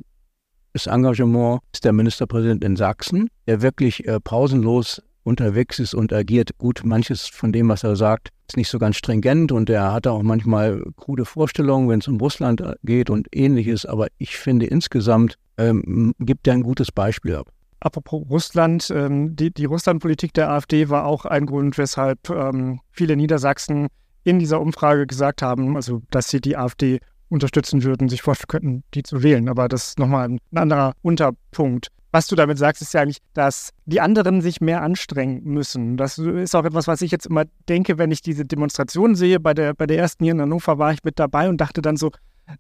das 0.74 0.88
Engagement 0.88 1.62
ist 1.72 1.86
der 1.86 1.94
Ministerpräsident 1.94 2.64
in 2.64 2.76
Sachsen, 2.76 3.30
der 3.48 3.62
wirklich 3.62 4.08
äh, 4.08 4.20
pausenlos 4.20 5.02
unterwegs 5.24 5.80
ist 5.80 5.94
und 5.94 6.12
agiert. 6.12 6.58
Gut, 6.58 6.82
manches 6.84 7.28
von 7.28 7.54
dem, 7.54 7.70
was 7.70 7.84
er 7.84 7.96
sagt, 7.96 8.30
ist 8.48 8.58
nicht 8.58 8.70
so 8.70 8.80
ganz 8.80 8.98
stringent 8.98 9.52
und 9.52 9.70
er 9.70 9.94
hat 9.94 10.06
auch 10.08 10.22
manchmal 10.22 10.84
krude 10.98 11.26
Vorstellungen, 11.26 11.88
wenn 11.90 12.00
es 12.00 12.08
um 12.08 12.18
Russland 12.18 12.62
geht 12.84 13.10
und 13.10 13.28
ähnliches. 13.32 13.86
Aber 13.86 14.08
ich 14.18 14.38
finde 14.38 14.66
insgesamt 14.66 15.36
ähm, 15.58 16.14
gibt 16.20 16.48
er 16.48 16.54
ein 16.54 16.64
gutes 16.64 16.92
Beispiel 16.92 17.36
ab. 17.36 17.48
Apropos 17.80 18.26
Russland, 18.30 18.92
ähm, 18.94 19.36
die, 19.36 19.54
die 19.54 19.66
Russlandpolitik 19.66 20.34
der 20.34 20.50
AfD 20.50 20.90
war 20.90 21.06
auch 21.06 21.26
ein 21.26 21.46
Grund, 21.46 21.78
weshalb 21.78 22.30
ähm, 22.30 22.80
viele 22.92 23.16
Niedersachsen 23.16 23.88
in 24.24 24.40
dieser 24.40 24.62
Umfrage 24.62 25.06
gesagt 25.06 25.42
haben, 25.42 25.76
also 25.76 26.02
dass 26.10 26.30
sie 26.30 26.40
die 26.40 26.56
AfD 26.56 27.00
unterstützen 27.34 27.84
würden, 27.84 28.10
sich 28.10 28.22
vorstellen 28.22 28.48
könnten, 28.48 28.84
die 28.94 29.04
zu 29.04 29.24
wählen. 29.24 29.50
Aber 29.50 29.68
das 29.68 29.90
ist 29.90 30.00
nochmal 30.00 30.30
ein 30.30 30.40
anderer 30.56 30.94
Unterpunkt 31.02 31.90
was 32.14 32.28
du 32.28 32.36
damit 32.36 32.60
sagst, 32.60 32.84
ist 32.84 32.94
ja 32.94 33.02
eigentlich, 33.02 33.24
dass 33.34 33.72
die 33.86 34.00
anderen 34.00 34.42
sich 34.42 34.62
mehr 34.62 34.84
anstrengen 34.84 35.44
müssen. 35.46 35.98
Das 35.98 36.20
ist 36.20 36.56
auch 36.56 36.64
etwas, 36.64 36.88
was 36.88 37.02
ich 37.02 37.10
jetzt 37.10 37.26
immer 37.26 37.46
denke, 37.68 37.98
wenn 37.98 38.12
ich 38.12 38.22
diese 38.22 38.46
Demonstration 38.46 39.16
sehe. 39.16 39.40
Bei 39.40 39.56
der, 39.56 39.74
bei 39.74 39.88
der 39.88 39.98
ersten 39.98 40.24
hier 40.24 40.34
in 40.34 40.40
Hannover 40.40 40.78
war 40.78 40.94
ich 40.94 41.04
mit 41.04 41.18
dabei 41.18 41.50
und 41.50 41.58
dachte 41.58 41.82
dann 41.82 41.98
so, 41.98 42.12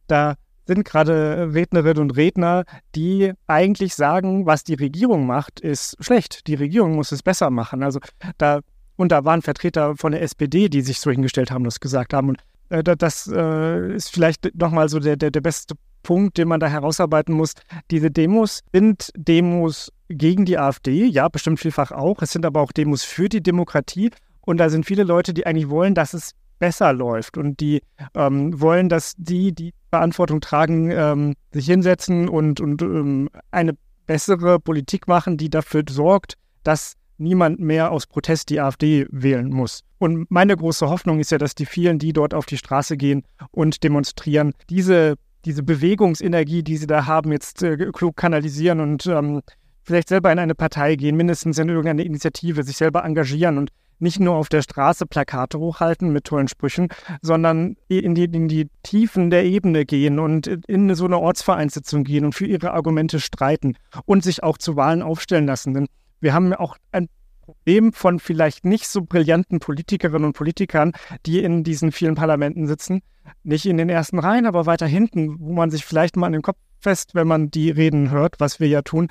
da 0.07 0.33
sind 0.65 0.85
gerade 0.85 1.51
Rednerinnen 1.53 2.01
und 2.01 2.17
Redner, 2.17 2.63
die 2.95 3.33
eigentlich 3.45 3.93
sagen, 3.93 4.47
was 4.47 4.63
die 4.63 4.73
Regierung 4.73 5.27
macht, 5.27 5.59
ist 5.59 5.97
schlecht. 5.99 6.47
Die 6.47 6.55
Regierung 6.55 6.95
muss 6.95 7.11
es 7.11 7.21
besser 7.21 7.51
machen. 7.51 7.83
Also 7.83 7.99
da, 8.39 8.61
und 8.95 9.11
da 9.11 9.23
waren 9.23 9.43
Vertreter 9.43 9.95
von 9.97 10.13
der 10.13 10.23
SPD, 10.23 10.67
die 10.67 10.81
sich 10.81 10.99
so 10.99 11.11
hingestellt 11.11 11.51
haben, 11.51 11.63
das 11.63 11.79
gesagt 11.79 12.15
haben. 12.15 12.29
Und 12.29 12.39
äh, 12.69 12.83
das 12.83 13.27
äh, 13.27 13.95
ist 13.95 14.11
vielleicht 14.11 14.55
nochmal 14.55 14.89
so 14.89 14.99
der, 14.99 15.15
der, 15.15 15.31
der 15.31 15.41
beste 15.41 15.75
Punkt, 16.03 16.37
den 16.37 16.47
man 16.47 16.59
da 16.59 16.67
herausarbeiten 16.67 17.33
muss. 17.33 17.53
Diese 17.89 18.11
Demos 18.11 18.61
sind 18.73 19.09
Demos 19.15 19.91
gegen 20.09 20.45
die 20.45 20.57
AfD, 20.57 21.05
ja, 21.05 21.27
bestimmt 21.29 21.59
vielfach 21.59 21.91
auch. 21.91 22.21
Es 22.21 22.31
sind 22.31 22.45
aber 22.45 22.61
auch 22.61 22.71
Demos 22.71 23.03
für 23.03 23.29
die 23.29 23.41
Demokratie. 23.41 24.11
Und 24.41 24.57
da 24.57 24.69
sind 24.69 24.85
viele 24.85 25.03
Leute, 25.03 25.33
die 25.33 25.45
eigentlich 25.45 25.69
wollen, 25.69 25.95
dass 25.95 26.13
es 26.13 26.31
besser 26.59 26.93
läuft 26.93 27.37
und 27.37 27.59
die 27.59 27.81
ähm, 28.13 28.59
wollen, 28.59 28.89
dass 28.89 29.15
die, 29.17 29.53
die 29.53 29.73
Verantwortung 29.89 30.41
tragen, 30.41 30.91
ähm, 30.91 31.33
sich 31.51 31.65
hinsetzen 31.65 32.29
und, 32.29 32.61
und 32.61 32.81
ähm, 32.81 33.29
eine 33.51 33.75
bessere 34.05 34.59
Politik 34.59 35.07
machen, 35.07 35.37
die 35.37 35.49
dafür 35.49 35.83
sorgt, 35.89 36.35
dass 36.63 36.93
niemand 37.23 37.59
mehr 37.59 37.91
aus 37.91 38.05
Protest 38.05 38.49
die 38.49 38.59
AfD 38.59 39.07
wählen 39.09 39.49
muss. 39.49 39.81
Und 39.97 40.29
meine 40.29 40.55
große 40.55 40.89
Hoffnung 40.89 41.19
ist 41.19 41.31
ja, 41.31 41.37
dass 41.37 41.55
die 41.55 41.65
vielen, 41.65 41.97
die 41.97 42.13
dort 42.13 42.33
auf 42.33 42.45
die 42.45 42.57
Straße 42.57 42.97
gehen 42.97 43.23
und 43.51 43.83
demonstrieren, 43.83 44.53
diese 44.69 45.15
diese 45.45 45.63
Bewegungsenergie, 45.63 46.63
die 46.63 46.77
sie 46.77 46.87
da 46.87 47.05
haben, 47.05 47.31
jetzt 47.31 47.63
äh, 47.63 47.77
klug 47.91 48.15
kanalisieren 48.15 48.79
und 48.79 49.05
ähm, 49.07 49.41
vielleicht 49.83 50.09
selber 50.09 50.31
in 50.31 50.39
eine 50.39 50.55
Partei 50.55 50.95
gehen, 50.95 51.17
mindestens 51.17 51.57
in 51.57 51.69
irgendeine 51.69 52.03
Initiative, 52.03 52.63
sich 52.63 52.77
selber 52.77 53.03
engagieren 53.03 53.57
und 53.57 53.69
nicht 53.99 54.19
nur 54.19 54.35
auf 54.35 54.49
der 54.49 54.61
Straße 54.61 55.05
Plakate 55.05 55.59
hochhalten 55.59 56.11
mit 56.11 56.25
tollen 56.25 56.47
Sprüchen, 56.47 56.89
sondern 57.21 57.75
in 57.87 58.15
die, 58.15 58.25
in 58.25 58.47
die 58.47 58.67
Tiefen 58.81 59.29
der 59.29 59.45
Ebene 59.45 59.85
gehen 59.85 60.19
und 60.19 60.47
in 60.47 60.93
so 60.95 61.05
eine 61.05 61.19
Ortsvereinssitzung 61.19 62.03
gehen 62.03 62.25
und 62.25 62.33
für 62.33 62.45
ihre 62.45 62.71
Argumente 62.71 63.19
streiten 63.19 63.77
und 64.05 64.23
sich 64.23 64.43
auch 64.43 64.57
zu 64.57 64.75
Wahlen 64.75 65.01
aufstellen 65.01 65.45
lassen. 65.45 65.73
Denn 65.73 65.87
wir 66.23 66.33
haben 66.33 66.53
auch 66.53 66.77
ein 66.91 67.09
Problem 67.41 67.91
von 67.91 68.19
vielleicht 68.19 68.65
nicht 68.65 68.87
so 68.87 69.01
brillanten 69.01 69.59
Politikerinnen 69.59 70.25
und 70.25 70.33
Politikern, 70.33 70.93
die 71.25 71.43
in 71.43 71.63
diesen 71.63 71.91
vielen 71.91 72.15
Parlamenten 72.15 72.67
sitzen. 72.67 73.01
Nicht 73.43 73.65
in 73.65 73.77
den 73.77 73.89
ersten 73.89 74.19
Reihen, 74.19 74.45
aber 74.45 74.65
weiter 74.65 74.87
hinten, 74.87 75.39
wo 75.39 75.53
man 75.53 75.69
sich 75.69 75.85
vielleicht 75.85 76.15
mal 76.15 76.27
an 76.27 76.33
den 76.33 76.41
Kopf 76.41 76.57
fest, 76.79 77.15
wenn 77.15 77.27
man 77.27 77.51
die 77.51 77.69
Reden 77.69 78.11
hört, 78.11 78.39
was 78.39 78.59
wir 78.59 78.67
ja 78.67 78.81
tun. 78.81 79.09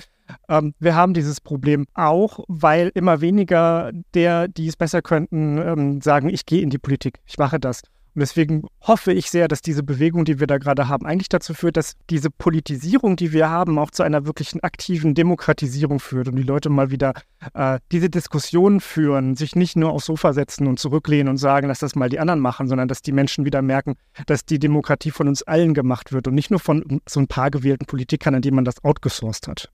Ähm, 0.48 0.74
wir 0.78 0.94
haben 0.94 1.14
dieses 1.14 1.40
Problem 1.40 1.86
auch, 1.94 2.40
weil 2.48 2.90
immer 2.94 3.20
weniger 3.20 3.92
der, 4.14 4.48
die 4.48 4.68
es 4.68 4.76
besser 4.76 5.02
könnten, 5.02 5.58
ähm, 5.58 6.00
sagen, 6.00 6.28
ich 6.30 6.46
gehe 6.46 6.62
in 6.62 6.70
die 6.70 6.78
Politik, 6.78 7.20
ich 7.26 7.38
mache 7.38 7.60
das. 7.60 7.82
Und 8.14 8.20
deswegen 8.20 8.66
hoffe 8.82 9.12
ich 9.12 9.30
sehr, 9.30 9.48
dass 9.48 9.62
diese 9.62 9.82
Bewegung, 9.82 10.26
die 10.26 10.38
wir 10.38 10.46
da 10.46 10.58
gerade 10.58 10.88
haben, 10.88 11.06
eigentlich 11.06 11.30
dazu 11.30 11.54
führt, 11.54 11.78
dass 11.78 11.94
diese 12.10 12.28
Politisierung, 12.30 13.16
die 13.16 13.32
wir 13.32 13.48
haben, 13.48 13.78
auch 13.78 13.90
zu 13.90 14.02
einer 14.02 14.26
wirklichen 14.26 14.60
aktiven 14.60 15.14
Demokratisierung 15.14 15.98
führt 15.98 16.28
und 16.28 16.36
die 16.36 16.42
Leute 16.42 16.68
mal 16.68 16.90
wieder 16.90 17.14
äh, 17.54 17.78
diese 17.90 18.10
Diskussion 18.10 18.80
führen, 18.80 19.34
sich 19.34 19.56
nicht 19.56 19.76
nur 19.76 19.92
aufs 19.92 20.06
Sofa 20.06 20.34
setzen 20.34 20.66
und 20.66 20.78
zurücklehnen 20.78 21.28
und 21.28 21.38
sagen, 21.38 21.68
lass 21.68 21.78
das 21.78 21.94
mal 21.94 22.10
die 22.10 22.18
anderen 22.18 22.40
machen, 22.40 22.68
sondern 22.68 22.86
dass 22.86 23.00
die 23.00 23.12
Menschen 23.12 23.46
wieder 23.46 23.62
merken, 23.62 23.94
dass 24.26 24.44
die 24.44 24.58
Demokratie 24.58 25.10
von 25.10 25.26
uns 25.26 25.42
allen 25.42 25.72
gemacht 25.72 26.12
wird 26.12 26.28
und 26.28 26.34
nicht 26.34 26.50
nur 26.50 26.60
von 26.60 27.00
so 27.08 27.18
ein 27.18 27.28
paar 27.28 27.50
gewählten 27.50 27.86
Politikern, 27.86 28.34
an 28.34 28.42
denen 28.42 28.56
man 28.56 28.66
das 28.66 28.84
outgesourced 28.84 29.48
hat. 29.48 29.70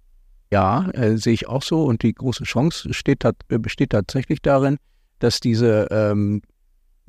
Ja, 0.53 0.89
äh, 0.93 1.17
sehe 1.17 1.35
ich 1.35 1.49
auch 1.49 1.63
so. 1.63 1.85
Und 1.85 2.03
die 2.03 2.15
große 2.15 2.45
Chance 2.45 2.95
steht, 2.95 3.25
besteht 3.49 3.91
tatsächlich 3.91 4.43
darin, 4.43 4.79
dass 5.19 5.41
diese 5.41 5.89
ähm, 5.91 6.43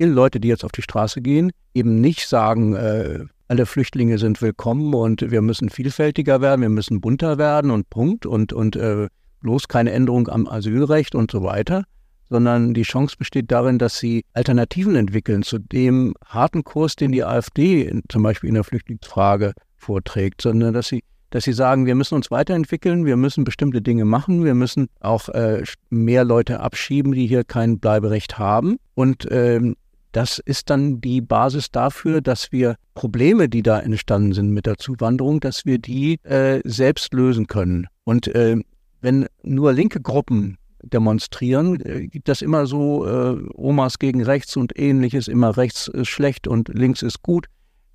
viele 0.00 0.12
Leute, 0.12 0.40
die 0.40 0.48
jetzt 0.48 0.64
auf 0.64 0.72
die 0.72 0.80
Straße 0.80 1.20
gehen, 1.20 1.52
eben 1.74 2.00
nicht 2.00 2.26
sagen, 2.26 2.74
äh, 2.74 3.18
alle 3.48 3.66
Flüchtlinge 3.66 4.16
sind 4.16 4.40
willkommen 4.40 4.94
und 4.94 5.30
wir 5.30 5.42
müssen 5.42 5.68
vielfältiger 5.68 6.40
werden, 6.40 6.62
wir 6.62 6.70
müssen 6.70 7.02
bunter 7.02 7.36
werden 7.36 7.70
und 7.70 7.90
Punkt 7.90 8.24
und, 8.24 8.54
und 8.54 8.76
äh, 8.76 9.08
bloß 9.42 9.68
keine 9.68 9.90
Änderung 9.92 10.28
am 10.28 10.46
Asylrecht 10.46 11.14
und 11.14 11.30
so 11.30 11.42
weiter, 11.42 11.84
sondern 12.30 12.72
die 12.72 12.84
Chance 12.84 13.16
besteht 13.18 13.52
darin, 13.52 13.78
dass 13.78 13.98
sie 13.98 14.24
Alternativen 14.32 14.96
entwickeln 14.96 15.42
zu 15.42 15.58
dem 15.58 16.14
harten 16.24 16.64
Kurs, 16.64 16.96
den 16.96 17.12
die 17.12 17.22
AfD 17.22 17.82
in, 17.82 18.02
zum 18.08 18.22
Beispiel 18.22 18.48
in 18.48 18.54
der 18.54 18.64
Flüchtlingsfrage 18.64 19.52
vorträgt, 19.76 20.40
sondern 20.40 20.72
dass 20.72 20.88
sie 20.88 21.02
dass 21.32 21.44
sie 21.44 21.52
sagen, 21.52 21.86
wir 21.86 21.94
müssen 21.94 22.16
uns 22.16 22.32
weiterentwickeln, 22.32 23.06
wir 23.06 23.16
müssen 23.16 23.44
bestimmte 23.44 23.80
Dinge 23.80 24.04
machen, 24.04 24.44
wir 24.44 24.54
müssen 24.54 24.88
auch 24.98 25.28
äh, 25.28 25.62
mehr 25.88 26.24
Leute 26.24 26.58
abschieben, 26.58 27.12
die 27.12 27.28
hier 27.28 27.44
kein 27.44 27.78
Bleiberecht 27.78 28.40
haben. 28.40 28.78
Und 28.96 29.28
ähm, 29.30 29.76
das 30.12 30.38
ist 30.38 30.70
dann 30.70 31.00
die 31.00 31.20
Basis 31.20 31.70
dafür, 31.70 32.20
dass 32.20 32.52
wir 32.52 32.76
Probleme, 32.94 33.48
die 33.48 33.62
da 33.62 33.78
entstanden 33.80 34.32
sind 34.32 34.50
mit 34.50 34.66
der 34.66 34.76
Zuwanderung, 34.76 35.40
dass 35.40 35.64
wir 35.64 35.78
die 35.78 36.18
äh, 36.24 36.60
selbst 36.64 37.14
lösen 37.14 37.46
können. 37.46 37.86
Und 38.04 38.26
äh, 38.28 38.56
wenn 39.00 39.26
nur 39.42 39.72
linke 39.72 40.00
Gruppen 40.00 40.58
demonstrieren, 40.82 41.80
äh, 41.80 42.06
gibt 42.06 42.28
das 42.28 42.42
immer 42.42 42.66
so 42.66 43.06
äh, 43.06 43.40
Omas 43.54 43.98
gegen 43.98 44.22
rechts 44.22 44.56
und 44.56 44.78
ähnliches, 44.78 45.28
immer 45.28 45.56
rechts 45.56 45.88
ist 45.88 46.08
schlecht 46.08 46.48
und 46.48 46.68
links 46.68 47.02
ist 47.02 47.22
gut. 47.22 47.46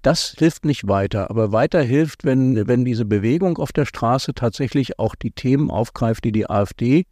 Das 0.01 0.35
hilft 0.37 0.65
nicht 0.65 0.87
weiter, 0.87 1.31
aber 1.31 1.51
weiter 1.51 1.81
hilft, 1.81 2.25
wenn, 2.25 2.67
wenn 2.67 2.85
diese 2.85 3.05
Bewegung 3.05 3.57
auf 3.57 3.71
der 3.71 3.85
Straße 3.85 4.35
tatsächlich 4.35 4.99
auch 4.99 5.15
die 5.15 5.31
Themen 5.31 5.71
aufgreift, 5.71 6.23
die 6.23 6.31
die 6.31 6.47
AfD 6.47 7.05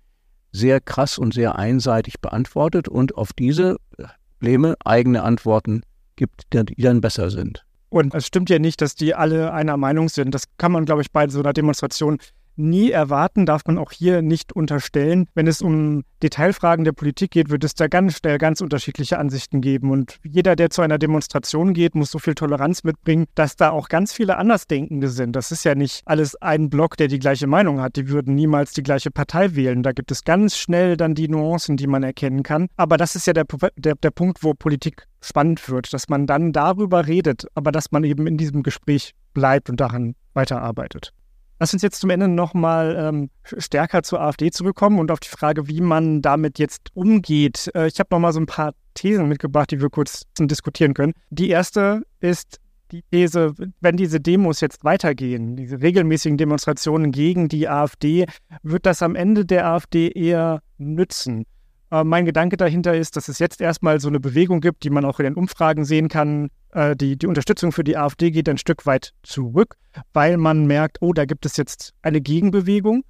sehr 0.52 0.80
krass 0.80 1.18
und 1.18 1.34
sehr 1.34 1.58
einseitig 1.58 2.22
beantwortet 2.22 2.88
und 2.88 3.18
auf 3.18 3.34
diese 3.34 3.78
Probleme 4.44 4.76
eigene 4.84 5.24
Antworten 5.24 5.84
gibt, 6.18 6.42
die 6.52 6.82
dann 6.82 7.00
besser 7.00 7.30
sind. 7.30 7.64
Und 7.88 8.14
es 8.14 8.28
stimmt 8.28 8.50
ja 8.50 8.60
nicht, 8.60 8.82
dass 8.82 8.94
die 8.94 9.16
alle 9.16 9.54
einer 9.54 9.78
Meinung 9.78 10.10
sind. 10.10 10.36
Das 10.36 10.44
kann 10.58 10.74
man, 10.74 10.84
glaube 10.84 11.02
ich, 11.02 11.14
bei 11.14 11.30
so 11.30 11.40
einer 11.40 11.54
Demonstration 11.54 12.18
nie 12.56 12.92
erwarten, 12.92 13.46
darf 13.46 13.64
man 13.66 13.78
auch 13.78 13.92
hier 13.92 14.22
nicht 14.22 14.54
unterstellen. 14.54 15.28
Wenn 15.34 15.48
es 15.48 15.62
um 15.62 16.04
Detailfragen 16.22 16.86
der 16.86 16.94
Politik 16.94 17.32
geht, 17.32 17.50
wird 17.50 17.64
es 17.64 17.76
da 17.76 17.88
ganz 17.88 18.18
schnell 18.18 18.38
ganz 18.38 18.62
unterschiedliche 18.62 19.20
Ansichten 19.20 19.62
geben. 19.62 19.92
Und 19.92 20.18
jeder, 20.24 20.56
der 20.56 20.70
zu 20.70 20.82
einer 20.82 20.98
Demonstration 20.98 21.74
geht, 21.74 21.96
muss 21.96 22.12
so 22.12 22.20
viel 22.20 22.36
Toleranz 22.36 22.84
mitbringen, 22.84 23.26
dass 23.36 23.56
da 23.56 23.72
auch 23.72 23.90
ganz 23.90 24.14
viele 24.14 24.38
Andersdenkende 24.38 25.10
sind. 25.10 25.36
Das 25.36 25.52
ist 25.52 25.66
ja 25.66 25.76
nicht 25.76 26.02
alles 26.06 26.36
ein 26.42 26.70
Block, 26.70 26.98
der 26.98 27.08
die 27.08 27.20
gleiche 27.20 27.48
Meinung 27.48 27.82
hat. 27.82 27.96
Die 27.96 28.08
würden 28.10 28.36
niemals 28.36 28.72
die 28.74 28.84
gleiche 28.84 29.12
Partei 29.12 29.56
wählen. 29.56 29.84
Da 29.84 29.92
gibt 29.92 30.12
es 30.12 30.24
ganz 30.24 30.58
schnell 30.58 30.98
dann 30.98 31.16
die 31.16 31.28
Nuancen, 31.28 31.78
die 31.78 31.88
man 31.88 32.04
erkennen 32.04 32.44
kann. 32.44 32.68
Aber 32.78 32.98
das 32.98 33.16
ist 33.16 33.28
ja 33.28 33.34
der, 33.34 33.46
der, 33.76 33.96
der 33.96 34.12
Punkt, 34.12 34.44
wo 34.44 34.54
Politik 34.54 35.08
spannend 35.22 35.68
wird, 35.70 35.94
dass 35.94 36.10
man 36.10 36.28
dann 36.28 36.52
darüber 36.52 37.08
redet, 37.08 37.48
aber 37.56 37.72
dass 37.72 37.92
man 37.92 38.04
eben 38.04 38.28
in 38.28 38.38
diesem 38.38 38.64
Gespräch 38.64 39.14
bleibt 39.34 39.70
und 39.70 39.80
daran 39.80 40.16
weiterarbeitet. 40.34 41.14
Lass 41.60 41.74
uns 41.74 41.82
jetzt 41.82 42.02
zum 42.02 42.10
Ende 42.10 42.28
nochmal 42.28 42.96
ähm, 42.98 43.30
stärker 43.58 44.04
zur 44.04 44.22
AfD 44.22 44.52
zurückkommen 44.52 45.00
und 45.00 45.12
auf 45.12 45.20
die 45.20 45.30
Frage, 45.30 45.68
wie 45.68 45.82
man 45.82 46.22
damit 46.22 46.60
jetzt 46.60 46.90
umgeht. 46.94 47.70
Äh, 47.76 47.88
ich 47.88 48.00
habe 48.00 48.10
nochmal 48.12 48.34
so 48.34 48.40
ein 48.40 48.46
paar 48.46 48.74
Thesen 48.96 49.28
mitgebracht, 49.28 49.72
die 49.72 49.82
wir 49.82 49.90
kurz 49.90 50.24
diskutieren 50.40 50.94
können. 50.94 51.14
Die 51.30 51.50
erste 51.50 52.04
ist 52.20 52.60
die 52.92 53.04
These, 53.12 53.54
wenn 53.82 53.98
diese 53.98 54.20
Demos 54.20 54.62
jetzt 54.62 54.84
weitergehen, 54.84 55.56
diese 55.56 55.82
regelmäßigen 55.82 56.38
Demonstrationen 56.38 57.12
gegen 57.12 57.50
die 57.50 57.68
AfD, 57.68 58.26
wird 58.62 58.86
das 58.86 59.02
am 59.02 59.16
Ende 59.16 59.46
der 59.46 59.66
AfD 59.68 60.10
eher 60.10 60.62
nützen. 60.78 61.46
Äh, 61.92 62.04
mein 62.04 62.26
Gedanke 62.26 62.58
dahinter 62.58 62.96
ist, 62.96 63.16
dass 63.16 63.28
es 63.28 63.40
jetzt 63.40 63.62
erstmal 63.62 64.00
so 64.00 64.08
eine 64.08 64.20
Bewegung 64.20 64.62
gibt, 64.62 64.84
die 64.84 64.90
man 64.90 65.06
auch 65.06 65.20
in 65.20 65.26
den 65.26 65.36
Umfragen 65.36 65.86
sehen 65.86 66.08
kann. 66.08 66.50
Äh, 66.74 66.96
die, 66.96 67.18
die 67.18 67.28
Unterstützung 67.28 67.72
für 67.72 67.84
die 67.84 67.98
AfD 67.98 68.32
geht 68.32 68.50
ein 68.50 68.58
Stück 68.58 68.86
weit 68.86 69.14
zurück, 69.24 69.76
weil 70.14 70.38
man 70.38 70.66
merkt, 70.66 70.98
oh, 71.02 71.14
da 71.14 71.26
gibt 71.26 71.46
es 71.46 71.58
jetzt 71.58 71.94
eine 72.02 72.22
Gegenbewegung. 72.22 73.04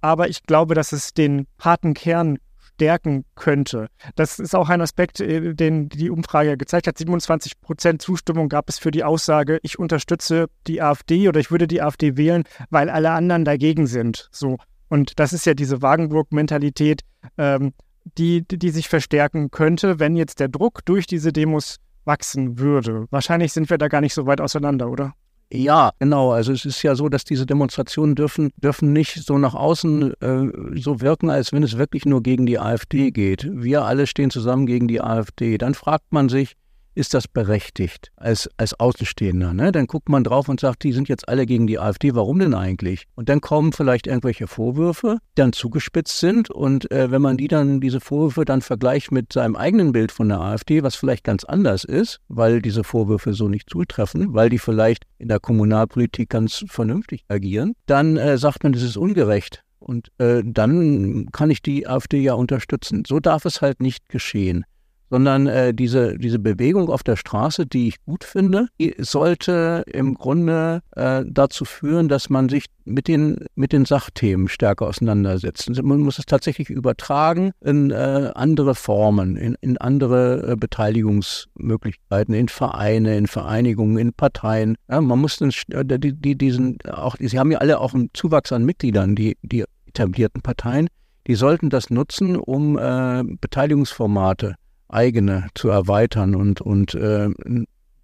Aber 0.00 0.28
ich 0.28 0.44
glaube, 0.44 0.74
dass 0.74 0.92
es 0.92 1.12
den 1.12 1.46
harten 1.58 1.94
Kern 1.94 2.38
stärken 2.74 3.24
könnte. 3.34 3.88
Das 4.14 4.38
ist 4.38 4.54
auch 4.54 4.68
ein 4.68 4.80
Aspekt, 4.80 5.20
äh, 5.20 5.54
den 5.54 5.88
die 5.88 6.10
Umfrage 6.10 6.56
gezeigt 6.56 6.86
hat. 6.86 6.96
27 6.96 7.60
Prozent 7.60 8.00
Zustimmung 8.00 8.48
gab 8.48 8.68
es 8.68 8.78
für 8.78 8.92
die 8.92 9.02
Aussage, 9.02 9.58
ich 9.62 9.78
unterstütze 9.78 10.46
die 10.68 10.80
AfD 10.80 11.28
oder 11.28 11.40
ich 11.40 11.50
würde 11.50 11.66
die 11.66 11.82
AfD 11.82 12.16
wählen, 12.16 12.44
weil 12.70 12.88
alle 12.88 13.10
anderen 13.10 13.44
dagegen 13.44 13.88
sind. 13.88 14.28
So. 14.30 14.58
Und 14.88 15.18
das 15.18 15.32
ist 15.32 15.44
ja 15.44 15.54
diese 15.54 15.82
Wagenburg-Mentalität. 15.82 17.02
Ähm, 17.36 17.72
die, 18.16 18.42
die 18.42 18.70
sich 18.70 18.88
verstärken 18.88 19.50
könnte, 19.50 19.98
wenn 19.98 20.16
jetzt 20.16 20.40
der 20.40 20.48
Druck 20.48 20.82
durch 20.86 21.06
diese 21.06 21.30
Demos 21.30 21.76
wachsen 22.08 22.58
würde. 22.58 23.06
Wahrscheinlich 23.10 23.52
sind 23.52 23.70
wir 23.70 23.78
da 23.78 23.86
gar 23.86 24.00
nicht 24.00 24.14
so 24.14 24.26
weit 24.26 24.40
auseinander, 24.40 24.90
oder? 24.90 25.14
Ja, 25.50 25.92
genau. 25.98 26.32
Also 26.32 26.52
es 26.52 26.64
ist 26.64 26.82
ja 26.82 26.94
so, 26.94 27.08
dass 27.08 27.24
diese 27.24 27.46
Demonstrationen 27.46 28.14
dürfen, 28.14 28.50
dürfen 28.56 28.92
nicht 28.92 29.14
so 29.24 29.38
nach 29.38 29.54
außen 29.54 30.12
äh, 30.20 30.78
so 30.78 31.00
wirken, 31.00 31.30
als 31.30 31.52
wenn 31.52 31.62
es 31.62 31.78
wirklich 31.78 32.04
nur 32.04 32.22
gegen 32.22 32.44
die 32.44 32.58
AfD 32.58 33.12
geht. 33.12 33.48
Wir 33.50 33.84
alle 33.84 34.06
stehen 34.06 34.30
zusammen 34.30 34.66
gegen 34.66 34.88
die 34.88 35.00
AfD. 35.00 35.56
Dann 35.56 35.74
fragt 35.74 36.12
man 36.12 36.28
sich, 36.28 36.54
ist 36.98 37.14
das 37.14 37.28
berechtigt 37.28 38.10
als, 38.16 38.50
als 38.56 38.78
Außenstehender. 38.78 39.54
Ne? 39.54 39.70
Dann 39.70 39.86
guckt 39.86 40.08
man 40.08 40.24
drauf 40.24 40.48
und 40.48 40.58
sagt, 40.58 40.82
die 40.82 40.92
sind 40.92 41.08
jetzt 41.08 41.28
alle 41.28 41.46
gegen 41.46 41.68
die 41.68 41.78
AfD, 41.78 42.14
warum 42.16 42.40
denn 42.40 42.54
eigentlich? 42.54 43.04
Und 43.14 43.28
dann 43.28 43.40
kommen 43.40 43.72
vielleicht 43.72 44.08
irgendwelche 44.08 44.48
Vorwürfe, 44.48 45.18
die 45.36 45.40
dann 45.40 45.52
zugespitzt 45.52 46.18
sind 46.18 46.50
und 46.50 46.90
äh, 46.90 47.12
wenn 47.12 47.22
man 47.22 47.36
die 47.36 47.46
dann, 47.46 47.80
diese 47.80 48.00
Vorwürfe 48.00 48.44
dann 48.44 48.62
vergleicht 48.62 49.12
mit 49.12 49.32
seinem 49.32 49.54
eigenen 49.54 49.92
Bild 49.92 50.10
von 50.10 50.28
der 50.28 50.40
AfD, 50.40 50.82
was 50.82 50.96
vielleicht 50.96 51.22
ganz 51.22 51.44
anders 51.44 51.84
ist, 51.84 52.18
weil 52.26 52.60
diese 52.60 52.82
Vorwürfe 52.82 53.32
so 53.32 53.48
nicht 53.48 53.70
zutreffen, 53.70 54.34
weil 54.34 54.48
die 54.48 54.58
vielleicht 54.58 55.04
in 55.18 55.28
der 55.28 55.38
Kommunalpolitik 55.38 56.28
ganz 56.28 56.64
vernünftig 56.68 57.24
agieren, 57.28 57.74
dann 57.86 58.16
äh, 58.16 58.38
sagt 58.38 58.64
man, 58.64 58.72
das 58.72 58.82
ist 58.82 58.96
ungerecht. 58.96 59.62
Und 59.78 60.08
äh, 60.18 60.42
dann 60.44 61.28
kann 61.30 61.50
ich 61.50 61.62
die 61.62 61.86
AfD 61.86 62.18
ja 62.18 62.34
unterstützen. 62.34 63.04
So 63.06 63.20
darf 63.20 63.44
es 63.44 63.62
halt 63.62 63.80
nicht 63.80 64.08
geschehen 64.08 64.64
sondern 65.10 65.46
äh, 65.46 65.74
diese, 65.74 66.18
diese 66.18 66.38
Bewegung 66.38 66.88
auf 66.90 67.02
der 67.02 67.16
Straße, 67.16 67.66
die 67.66 67.88
ich 67.88 68.04
gut 68.04 68.24
finde, 68.24 68.68
sollte 68.98 69.84
im 69.86 70.14
Grunde 70.14 70.82
äh, 70.96 71.24
dazu 71.26 71.64
führen, 71.64 72.08
dass 72.08 72.30
man 72.30 72.48
sich 72.48 72.66
mit 72.84 73.08
den, 73.08 73.46
mit 73.54 73.72
den 73.72 73.84
Sachthemen 73.84 74.48
stärker 74.48 74.86
auseinandersetzt. 74.86 75.70
Man 75.82 76.00
muss 76.00 76.18
es 76.18 76.26
tatsächlich 76.26 76.70
übertragen 76.70 77.52
in 77.60 77.90
äh, 77.90 78.30
andere 78.34 78.74
Formen, 78.74 79.36
in, 79.36 79.56
in 79.60 79.78
andere 79.78 80.52
äh, 80.52 80.56
Beteiligungsmöglichkeiten, 80.56 82.34
in 82.34 82.48
Vereine, 82.48 83.16
in 83.16 83.26
Vereinigungen, 83.26 83.98
in 83.98 84.12
Parteien. 84.12 84.76
Ja, 84.88 85.00
man 85.00 85.18
muss 85.18 85.36
den, 85.36 85.52
äh, 85.70 85.84
die, 85.98 86.14
die, 86.14 86.36
diesen 86.36 86.78
auch, 86.90 87.16
sie 87.18 87.38
haben 87.38 87.50
ja 87.50 87.58
alle 87.58 87.80
auch 87.80 87.94
einen 87.94 88.10
Zuwachs 88.14 88.52
an 88.52 88.64
Mitgliedern, 88.64 89.14
die, 89.14 89.36
die 89.42 89.64
etablierten 89.86 90.42
Parteien. 90.42 90.88
Die 91.26 91.34
sollten 91.34 91.68
das 91.68 91.90
nutzen, 91.90 92.36
um 92.36 92.78
äh, 92.78 93.22
Beteiligungsformate 93.40 94.54
eigene 94.88 95.48
zu 95.54 95.68
erweitern 95.68 96.34
und, 96.34 96.60
und 96.60 96.94
äh, 96.94 97.28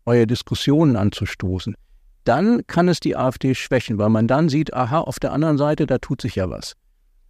neue 0.06 0.26
Diskussionen 0.26 0.96
anzustoßen, 0.96 1.74
dann 2.24 2.66
kann 2.66 2.88
es 2.88 3.00
die 3.00 3.16
AfD 3.16 3.54
schwächen, 3.54 3.98
weil 3.98 4.08
man 4.08 4.26
dann 4.26 4.48
sieht, 4.48 4.74
aha, 4.74 5.00
auf 5.00 5.18
der 5.18 5.32
anderen 5.32 5.58
Seite, 5.58 5.86
da 5.86 5.98
tut 5.98 6.20
sich 6.20 6.36
ja 6.36 6.48
was. 6.48 6.74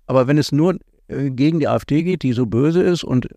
Aber 0.06 0.26
wenn 0.26 0.38
es 0.38 0.52
nur 0.52 0.78
äh, 1.08 1.30
gegen 1.30 1.60
die 1.60 1.68
AfD 1.68 2.02
geht, 2.02 2.22
die 2.22 2.32
so 2.32 2.46
böse 2.46 2.82
ist 2.82 3.04
und 3.04 3.28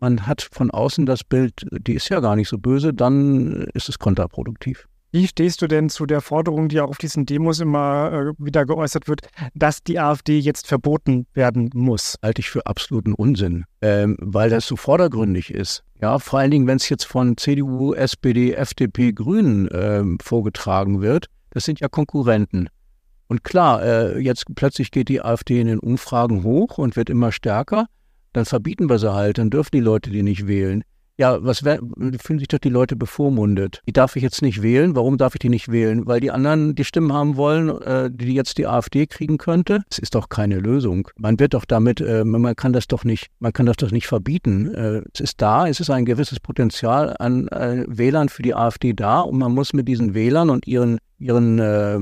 man 0.00 0.26
hat 0.26 0.48
von 0.52 0.70
außen 0.70 1.06
das 1.06 1.22
Bild, 1.22 1.66
die 1.70 1.94
ist 1.94 2.08
ja 2.08 2.20
gar 2.20 2.36
nicht 2.36 2.48
so 2.48 2.58
böse, 2.58 2.92
dann 2.92 3.66
ist 3.74 3.88
es 3.88 3.98
kontraproduktiv. 3.98 4.88
Wie 5.12 5.26
stehst 5.26 5.62
du 5.62 5.66
denn 5.66 5.88
zu 5.88 6.04
der 6.04 6.20
Forderung, 6.20 6.68
die 6.68 6.80
auch 6.80 6.88
auf 6.88 6.98
diesen 6.98 7.26
Demos 7.26 7.60
immer 7.60 8.12
äh, 8.12 8.44
wieder 8.44 8.66
geäußert 8.66 9.08
wird, 9.08 9.20
dass 9.54 9.82
die 9.82 9.98
AfD 9.98 10.38
jetzt 10.38 10.66
verboten 10.66 11.26
werden 11.32 11.70
muss? 11.74 12.18
Halte 12.22 12.40
ich 12.40 12.50
für 12.50 12.66
absoluten 12.66 13.14
Unsinn, 13.14 13.64
ähm, 13.80 14.16
weil 14.20 14.50
das 14.50 14.66
so 14.66 14.76
vordergründig 14.76 15.52
ist. 15.52 15.84
Ja, 16.00 16.18
vor 16.18 16.40
allen 16.40 16.50
Dingen, 16.50 16.66
wenn 16.66 16.76
es 16.76 16.88
jetzt 16.88 17.04
von 17.04 17.36
CDU, 17.36 17.94
SPD, 17.94 18.52
FDP, 18.52 19.12
Grünen 19.12 19.68
ähm, 19.72 20.18
vorgetragen 20.20 21.00
wird, 21.00 21.26
das 21.50 21.64
sind 21.64 21.80
ja 21.80 21.88
Konkurrenten. 21.88 22.68
Und 23.28 23.44
klar, 23.44 23.82
äh, 23.82 24.18
jetzt 24.18 24.44
plötzlich 24.54 24.90
geht 24.90 25.08
die 25.08 25.22
AfD 25.22 25.60
in 25.60 25.66
den 25.68 25.78
Umfragen 25.78 26.44
hoch 26.44 26.78
und 26.78 26.96
wird 26.96 27.10
immer 27.10 27.32
stärker. 27.32 27.86
Dann 28.32 28.44
verbieten 28.44 28.90
wir 28.90 28.98
sie 28.98 29.14
halt, 29.14 29.38
dann 29.38 29.50
dürfen 29.50 29.70
die 29.72 29.80
Leute 29.80 30.10
die 30.10 30.22
nicht 30.22 30.46
wählen. 30.46 30.84
Ja, 31.18 31.42
was 31.42 31.60
fühlen 31.60 32.38
sich 32.38 32.48
doch 32.48 32.58
die 32.58 32.68
Leute 32.68 32.94
bevormundet? 32.94 33.82
Die 33.86 33.92
darf 33.92 34.16
ich 34.16 34.22
jetzt 34.22 34.42
nicht 34.42 34.62
wählen. 34.62 34.94
Warum 34.94 35.16
darf 35.16 35.34
ich 35.34 35.38
die 35.38 35.48
nicht 35.48 35.70
wählen? 35.70 36.06
Weil 36.06 36.20
die 36.20 36.30
anderen 36.30 36.74
die 36.74 36.84
Stimmen 36.84 37.12
haben 37.12 37.36
wollen, 37.36 37.70
äh, 37.82 38.10
die 38.12 38.34
jetzt 38.34 38.58
die 38.58 38.66
AfD 38.66 39.06
kriegen 39.06 39.38
könnte. 39.38 39.82
Das 39.88 39.98
ist 39.98 40.14
doch 40.14 40.28
keine 40.28 40.58
Lösung. 40.58 41.08
Man 41.16 41.38
wird 41.40 41.54
doch 41.54 41.64
damit, 41.64 42.02
äh, 42.02 42.24
man 42.24 42.54
kann 42.54 42.74
das 42.74 42.86
doch 42.86 43.04
nicht, 43.04 43.28
man 43.38 43.52
kann 43.52 43.64
das 43.64 43.76
doch 43.76 43.90
nicht 43.90 44.06
verbieten. 44.06 44.74
Äh, 44.74 45.02
es 45.14 45.20
ist 45.20 45.40
da, 45.40 45.66
es 45.66 45.80
ist 45.80 45.88
ein 45.88 46.04
gewisses 46.04 46.38
Potenzial 46.38 47.16
an 47.18 47.48
äh, 47.48 47.84
Wählern 47.88 48.28
für 48.28 48.42
die 48.42 48.54
AfD 48.54 48.92
da 48.92 49.20
und 49.20 49.38
man 49.38 49.52
muss 49.52 49.72
mit 49.72 49.88
diesen 49.88 50.12
Wählern 50.12 50.50
und 50.50 50.66
ihren 50.66 50.98
ihren 51.18 51.58
äh, 51.58 51.98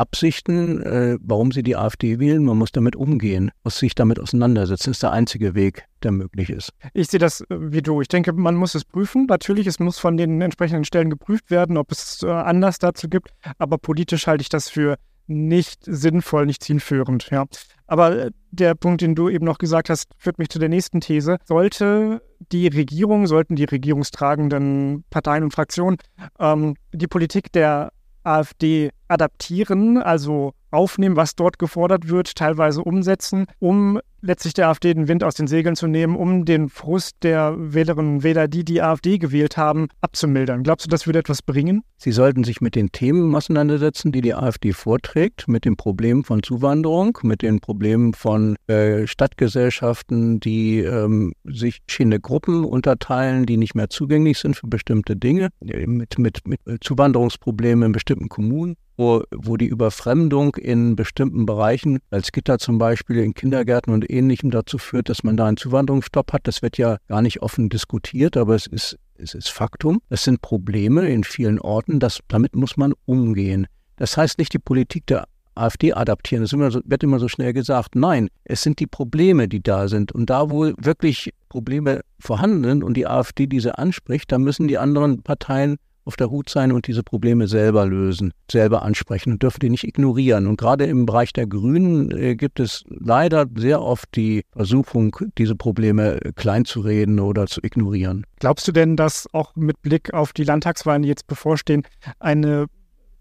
Absichten, 0.00 0.82
äh, 0.82 1.18
warum 1.20 1.52
sie 1.52 1.62
die 1.62 1.76
AfD 1.76 2.18
wählen. 2.18 2.44
Man 2.44 2.56
muss 2.56 2.72
damit 2.72 2.96
umgehen, 2.96 3.50
muss 3.62 3.78
sich 3.78 3.94
damit 3.94 4.18
auseinandersetzen. 4.18 4.90
Das 4.90 4.96
ist 4.96 5.02
der 5.02 5.12
einzige 5.12 5.54
Weg, 5.54 5.84
der 6.02 6.10
möglich 6.10 6.50
ist. 6.50 6.72
Ich 6.94 7.08
sehe 7.08 7.20
das 7.20 7.42
äh, 7.42 7.44
wie 7.50 7.82
du. 7.82 8.00
Ich 8.00 8.08
denke, 8.08 8.32
man 8.32 8.56
muss 8.56 8.74
es 8.74 8.84
prüfen. 8.84 9.26
Natürlich, 9.26 9.66
es 9.66 9.78
muss 9.78 9.98
von 9.98 10.16
den 10.16 10.40
entsprechenden 10.40 10.84
Stellen 10.84 11.10
geprüft 11.10 11.50
werden, 11.50 11.76
ob 11.76 11.92
es 11.92 12.22
äh, 12.22 12.30
Anlass 12.30 12.78
dazu 12.78 13.08
gibt. 13.08 13.30
Aber 13.58 13.78
politisch 13.78 14.26
halte 14.26 14.42
ich 14.42 14.48
das 14.48 14.70
für 14.70 14.96
nicht 15.26 15.84
sinnvoll, 15.84 16.46
nicht 16.46 16.64
zielführend. 16.64 17.28
Ja. 17.30 17.44
Aber 17.86 18.16
äh, 18.16 18.30
der 18.50 18.74
Punkt, 18.74 19.00
den 19.00 19.14
du 19.14 19.28
eben 19.28 19.44
noch 19.44 19.58
gesagt 19.58 19.90
hast, 19.90 20.08
führt 20.16 20.38
mich 20.38 20.48
zu 20.48 20.58
der 20.58 20.68
nächsten 20.68 21.00
These. 21.00 21.38
Sollte 21.44 22.22
die 22.52 22.68
Regierung, 22.68 23.26
sollten 23.26 23.54
die 23.54 23.64
regierungstragenden 23.64 25.04
Parteien 25.10 25.44
und 25.44 25.52
Fraktionen 25.52 25.98
ähm, 26.38 26.74
die 26.92 27.06
Politik 27.06 27.52
der 27.52 27.92
AfD 28.24 28.90
adaptieren, 29.10 29.98
also 29.98 30.54
aufnehmen, 30.70 31.16
was 31.16 31.34
dort 31.34 31.58
gefordert 31.58 32.08
wird, 32.08 32.34
teilweise 32.34 32.82
umsetzen, 32.82 33.46
um 33.58 34.00
letztlich 34.22 34.54
der 34.54 34.68
AfD 34.68 34.94
den 34.94 35.08
Wind 35.08 35.24
aus 35.24 35.34
den 35.34 35.46
Segeln 35.46 35.76
zu 35.76 35.86
nehmen, 35.86 36.16
um 36.16 36.44
den 36.44 36.68
Frust 36.68 37.16
der 37.22 37.54
Wählerinnen 37.58 38.16
und 38.16 38.22
Wähler, 38.22 38.48
die 38.48 38.64
die 38.64 38.82
AfD 38.82 39.18
gewählt 39.18 39.56
haben, 39.56 39.88
abzumildern. 40.00 40.62
Glaubst 40.62 40.86
du, 40.86 40.90
das 40.90 41.06
würde 41.06 41.20
etwas 41.20 41.42
bringen? 41.42 41.82
Sie 41.96 42.12
sollten 42.12 42.44
sich 42.44 42.60
mit 42.60 42.74
den 42.74 42.92
Themen 42.92 43.34
auseinandersetzen, 43.34 44.12
die 44.12 44.20
die 44.20 44.34
AfD 44.34 44.72
vorträgt, 44.72 45.48
mit 45.48 45.64
den 45.64 45.76
Problemen 45.76 46.24
von 46.24 46.42
Zuwanderung, 46.42 47.18
mit 47.22 47.42
den 47.42 47.60
Problemen 47.60 48.14
von 48.14 48.56
äh, 48.66 49.06
Stadtgesellschaften, 49.06 50.40
die 50.40 50.80
ähm, 50.80 51.32
sich 51.44 51.80
in 51.98 52.10
Gruppen 52.20 52.64
unterteilen, 52.64 53.46
die 53.46 53.56
nicht 53.56 53.74
mehr 53.74 53.90
zugänglich 53.90 54.38
sind 54.38 54.56
für 54.56 54.66
bestimmte 54.66 55.16
Dinge, 55.16 55.50
mit, 55.60 56.18
mit, 56.18 56.46
mit 56.46 56.60
Zuwanderungsproblemen 56.82 57.86
in 57.86 57.92
bestimmten 57.92 58.28
Kommunen 58.28 58.76
wo, 59.00 59.22
wo 59.34 59.56
die 59.56 59.66
Überfremdung 59.66 60.56
in 60.60 60.96
bestimmten 60.96 61.46
Bereichen, 61.46 61.98
als 62.10 62.32
Gitter 62.32 62.58
zum 62.58 62.78
Beispiel 62.78 63.18
in 63.18 63.34
Kindergärten 63.34 63.92
und 63.92 64.10
Ähnlichem 64.10 64.50
dazu 64.50 64.78
führt, 64.78 65.08
dass 65.08 65.22
man 65.24 65.36
da 65.36 65.46
einen 65.46 65.56
Zuwanderungsstopp 65.56 66.32
hat. 66.32 66.46
Das 66.46 66.62
wird 66.62 66.78
ja 66.78 66.98
gar 67.08 67.22
nicht 67.22 67.42
offen 67.42 67.68
diskutiert, 67.68 68.36
aber 68.36 68.54
es 68.54 68.66
ist, 68.66 68.98
es 69.16 69.34
ist 69.34 69.50
Faktum. 69.50 70.00
Es 70.08 70.24
sind 70.24 70.42
Probleme 70.42 71.08
in 71.08 71.24
vielen 71.24 71.58
Orten, 71.58 72.00
das, 72.00 72.20
damit 72.28 72.54
muss 72.54 72.76
man 72.76 72.92
umgehen. 73.06 73.66
Das 73.96 74.16
heißt 74.16 74.38
nicht 74.38 74.52
die 74.52 74.58
Politik 74.58 75.06
der 75.06 75.24
AfD 75.54 75.92
adaptieren. 75.92 76.42
Das 76.42 76.52
immer 76.52 76.70
so, 76.70 76.80
wird 76.84 77.02
immer 77.02 77.18
so 77.18 77.28
schnell 77.28 77.52
gesagt. 77.52 77.94
Nein, 77.94 78.28
es 78.44 78.62
sind 78.62 78.78
die 78.78 78.86
Probleme, 78.86 79.48
die 79.48 79.62
da 79.62 79.88
sind. 79.88 80.12
Und 80.12 80.30
da, 80.30 80.50
wo 80.50 80.72
wirklich 80.78 81.32
Probleme 81.48 82.00
vorhanden 82.18 82.64
sind 82.64 82.84
und 82.84 82.94
die 82.94 83.06
AfD 83.06 83.46
diese 83.46 83.78
anspricht, 83.78 84.32
da 84.32 84.38
müssen 84.38 84.68
die 84.68 84.78
anderen 84.78 85.22
Parteien 85.22 85.76
auf 86.10 86.16
der 86.16 86.30
Hut 86.30 86.50
sein 86.50 86.72
und 86.72 86.88
diese 86.88 87.04
Probleme 87.04 87.46
selber 87.46 87.86
lösen, 87.86 88.32
selber 88.50 88.82
ansprechen 88.82 89.30
und 89.30 89.42
dürfen 89.44 89.60
die 89.60 89.70
nicht 89.70 89.84
ignorieren. 89.84 90.48
Und 90.48 90.56
gerade 90.56 90.86
im 90.86 91.06
Bereich 91.06 91.32
der 91.32 91.46
Grünen 91.46 92.10
äh, 92.10 92.34
gibt 92.34 92.58
es 92.58 92.84
leider 92.88 93.46
sehr 93.54 93.80
oft 93.80 94.08
die 94.16 94.42
Versuchung, 94.50 95.16
diese 95.38 95.54
Probleme 95.54 96.20
äh, 96.20 96.32
klein 96.34 96.64
zu 96.64 96.80
reden 96.80 97.20
oder 97.20 97.46
zu 97.46 97.60
ignorieren. 97.62 98.26
Glaubst 98.40 98.66
du 98.66 98.72
denn, 98.72 98.96
dass 98.96 99.28
auch 99.32 99.54
mit 99.54 99.80
Blick 99.82 100.12
auf 100.12 100.32
die 100.32 100.42
Landtagswahlen, 100.42 101.02
die 101.02 101.08
jetzt 101.08 101.28
bevorstehen, 101.28 101.84
eine 102.18 102.66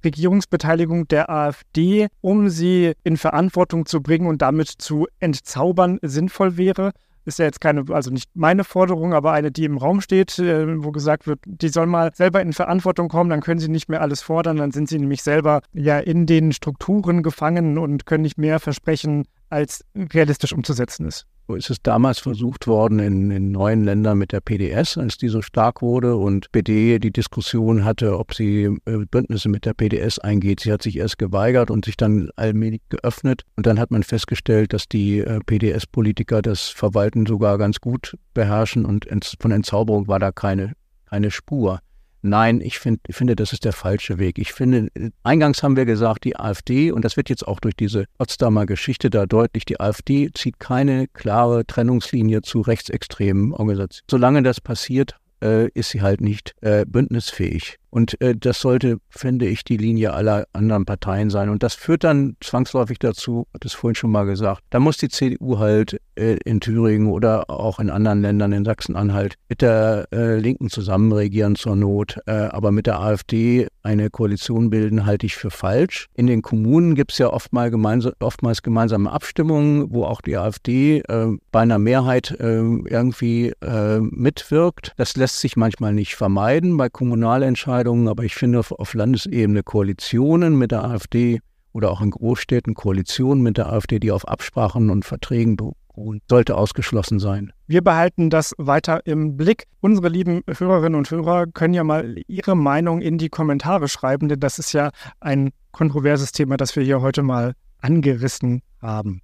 Regierungsbeteiligung 0.04 1.08
der 1.10 1.30
AfD, 1.30 2.08
um 2.22 2.50
sie 2.50 2.94
in 3.04 3.18
Verantwortung 3.18 3.86
zu 3.86 4.02
bringen 4.02 4.26
und 4.26 4.42
damit 4.42 4.70
zu 4.70 5.06
entzaubern, 5.20 6.00
sinnvoll 6.02 6.58
wäre? 6.58 6.94
Ist 7.30 7.40
ja 7.40 7.46
jetzt 7.46 7.62
keine, 7.62 7.86
also 7.90 8.12
nicht 8.12 8.30
meine 8.34 8.64
Forderung, 8.64 9.14
aber 9.14 9.32
eine, 9.32 9.52
die 9.52 9.64
im 9.64 9.78
Raum 9.78 10.02
steht, 10.02 10.38
äh, 10.40 10.84
wo 10.84 10.92
gesagt 10.92 11.28
wird, 11.28 11.40
die 11.46 11.70
soll 11.70 11.86
mal 11.86 12.12
selber 12.14 12.42
in 12.42 12.52
Verantwortung 12.52 13.08
kommen, 13.08 13.30
dann 13.30 13.42
können 13.42 13.60
sie 13.60 13.70
nicht 13.70 13.88
mehr 13.88 14.02
alles 14.02 14.22
fordern, 14.22 14.58
dann 14.58 14.72
sind 14.72 14.90
sie 14.90 15.00
nämlich 15.00 15.24
selber 15.24 15.62
ja 15.74 16.00
in 16.00 16.26
den 16.26 16.52
Strukturen 16.52 17.24
gefangen 17.24 17.78
und 17.78 18.06
können 18.06 18.24
nicht 18.24 18.38
mehr 18.38 18.60
versprechen, 18.60 19.26
als 19.50 19.86
realistisch 19.96 20.54
umzusetzen 20.54 21.06
ist. 21.08 21.26
Ist 21.56 21.70
es 21.70 21.82
damals 21.82 22.20
versucht 22.20 22.68
worden 22.68 23.00
in, 23.00 23.32
in 23.32 23.52
neuen 23.52 23.84
Ländern 23.84 24.18
mit 24.18 24.32
der 24.32 24.42
PDS, 24.42 24.98
als 24.98 25.18
die 25.18 25.30
so 25.30 25.42
stark 25.42 25.82
wurde 25.82 26.16
und 26.16 26.52
PD 26.52 27.00
die 27.00 27.12
Diskussion 27.12 27.84
hatte, 27.84 28.18
ob 28.20 28.34
sie 28.34 28.64
äh, 28.86 29.06
Bündnisse 29.10 29.50
mit 29.50 29.66
der 29.66 29.74
PDS 29.74 30.20
eingeht. 30.20 30.60
Sie 30.60 30.72
hat 30.72 30.82
sich 30.82 30.98
erst 30.98 31.18
geweigert 31.18 31.72
und 31.72 31.86
sich 31.86 31.98
dann 31.98 32.30
allmählich 32.36 32.82
geöffnet. 32.90 33.44
Und 33.56 33.66
dann 33.66 33.80
hat 33.80 33.92
man 33.92 34.04
festgestellt, 34.04 34.74
dass 34.74 34.88
die 34.88 35.20
äh, 35.20 35.40
PDS-Politiker 35.46 36.42
das 36.42 36.70
Verwalten 36.70 37.26
sogar 37.26 37.58
ganz 37.58 37.80
gut 37.80 38.16
beherrschen 38.34 38.86
und 38.86 39.08
von 39.40 39.52
Entzauberung 39.52 40.08
war 40.08 40.20
da 40.20 40.32
keine, 40.32 40.74
keine 41.10 41.32
Spur. 41.32 41.80
Nein, 42.22 42.60
ich, 42.62 42.80
find, 42.80 43.00
ich 43.08 43.16
finde, 43.16 43.36
das 43.36 43.54
ist 43.54 43.66
der 43.66 43.74
falsche 43.74 44.20
Weg. 44.20 44.38
Ich 44.38 44.52
finde, 44.54 44.90
eingangs 45.24 45.64
haben 45.64 45.78
wir 45.78 45.86
gesagt, 45.86 46.26
die 46.26 46.38
AfD, 46.38 46.92
und 46.92 47.06
das 47.06 47.16
wird 47.16 47.30
jetzt 47.30 47.48
auch 47.48 47.60
durch 47.60 47.76
diese 47.76 48.06
Potsdamer 48.18 48.66
Geschichte 48.66 49.10
da 49.10 49.26
deutlich, 49.26 49.66
die 49.66 49.80
AfD 49.80 50.30
zieht 50.34 50.60
keine 50.60 51.08
klare 51.08 51.66
Trennungslinie 51.66 52.42
zu 52.42 52.62
rechtsextremen 52.62 53.54
Organisationen. 53.54 54.08
Solange 54.10 54.44
das 54.44 54.60
passiert, 54.60 55.16
äh, 55.42 55.70
ist 55.70 55.90
sie 55.90 56.02
halt 56.02 56.22
nicht 56.22 56.56
äh, 56.62 56.86
bündnisfähig. 56.86 57.78
Und 57.90 58.20
äh, 58.22 58.36
das 58.36 58.62
sollte, 58.62 58.98
finde 59.10 59.48
ich, 59.48 59.64
die 59.64 59.78
Linie 59.78 60.14
aller 60.14 60.48
anderen 60.54 60.86
Parteien 60.86 61.30
sein. 61.30 61.50
Und 61.50 61.64
das 61.64 61.74
führt 61.74 62.04
dann 62.04 62.36
zwangsläufig 62.42 63.00
dazu, 63.00 63.48
hat 63.54 63.66
es 63.66 63.74
vorhin 63.74 63.96
schon 63.96 64.12
mal 64.12 64.26
gesagt, 64.26 64.62
da 64.70 64.80
muss 64.80 64.98
die 64.98 65.10
CDU 65.10 65.58
halt 65.58 66.00
äh, 66.16 66.38
in 66.46 66.60
Thüringen 66.60 67.08
oder 67.08 67.50
auch 67.50 67.80
in 67.80 67.90
anderen 67.90 68.22
Ländern, 68.22 68.52
in 68.52 68.66
Sachsen-Anhalt, 68.66 69.36
mit 69.50 69.62
der 69.62 70.08
äh, 70.12 70.38
Linken 70.38 70.70
zusammenregieren 70.70 71.56
zur 71.56 71.76
Not. 71.76 72.18
Äh, 72.28 72.32
aber 72.32 72.72
mit 72.72 72.86
der 72.86 73.00
AfD 73.00 73.68
eine 73.82 74.10
Koalition 74.10 74.70
bilden, 74.70 75.06
halte 75.06 75.26
ich 75.26 75.36
für 75.36 75.50
falsch. 75.50 76.08
In 76.14 76.28
den 76.28 76.42
Kommunen 76.42 76.96
gibt 76.96 77.12
es 77.14 77.18
ja 77.18 77.28
oftmals, 77.32 77.72
gemeinsam, 77.72 78.14
oftmals 78.20 78.62
gemeinsame 78.62 79.12
Abstimmungen, 79.12 79.92
wo 79.92 80.04
auch 80.04 80.22
die 80.22 80.38
AfD 80.38 81.00
äh, 81.08 81.38
bei 81.52 81.62
einer 81.62 81.80
Mehrheit 81.80 82.32
äh, 82.40 82.60
irgendwie 82.60 83.54
äh, 83.62 84.00
mitwirkt. 84.00 84.94
Das 84.98 85.16
lässt 85.16 85.40
sich 85.40 85.56
manchmal 85.56 85.94
nicht 85.94 86.16
vermeiden 86.16 86.78
bei 86.78 86.90
Kommunalentscheidungen 86.90 87.79
Entscheidungen, 87.80 88.10
aber 88.10 88.24
ich 88.24 88.36
finde 88.36 88.60
auf, 88.60 88.72
auf 88.74 88.94
Landesebene 88.94 89.64
Koalitionen 89.64 90.58
mit 90.58 90.72
der 90.72 90.84
AfD 90.84 91.40
oder 91.72 91.92
auch 91.92 92.02
in 92.02 92.12
Großstädten 92.12 92.74
Koalitionen 92.74 93.42
mit 93.42 93.58
der 93.58 93.72
AfD, 93.72 94.00
die 94.00 94.12
auf 94.12 94.28
Absprachen 94.28 94.90
und 94.90 95.06
Verträgen 95.06 95.56
beruhen, 95.56 96.20
sollte 96.30 96.58
ausgeschlossen 96.58 97.20
sein. 97.20 97.54
Wir 97.68 97.82
behalten 97.82 98.30
das 98.30 98.54
weiter 98.58 99.06
im 99.06 99.38
Blick. 99.38 99.64
Unsere 99.80 100.10
lieben 100.10 100.42
Hörerinnen 100.46 100.96
und 100.96 101.10
Hörer 101.10 101.48
können 101.48 101.74
ja 101.74 101.86
mal 101.86 102.18
ihre 102.28 102.58
Meinung 102.58 103.00
in 103.02 103.18
die 103.18 103.30
Kommentare 103.30 103.88
schreiben, 103.88 104.28
denn 104.28 104.42
das 104.42 104.60
ist 104.60 104.74
ja 104.74 104.90
ein 105.22 105.52
kontroverses 105.72 106.34
Thema, 106.34 106.58
das 106.58 106.76
wir 106.76 106.84
hier 106.84 107.02
heute 107.02 107.24
mal 107.24 107.54
angerissen 107.80 108.62
haben. 108.82 109.22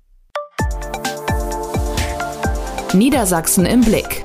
Niedersachsen 2.93 3.65
im 3.65 3.81
Blick. 3.81 4.24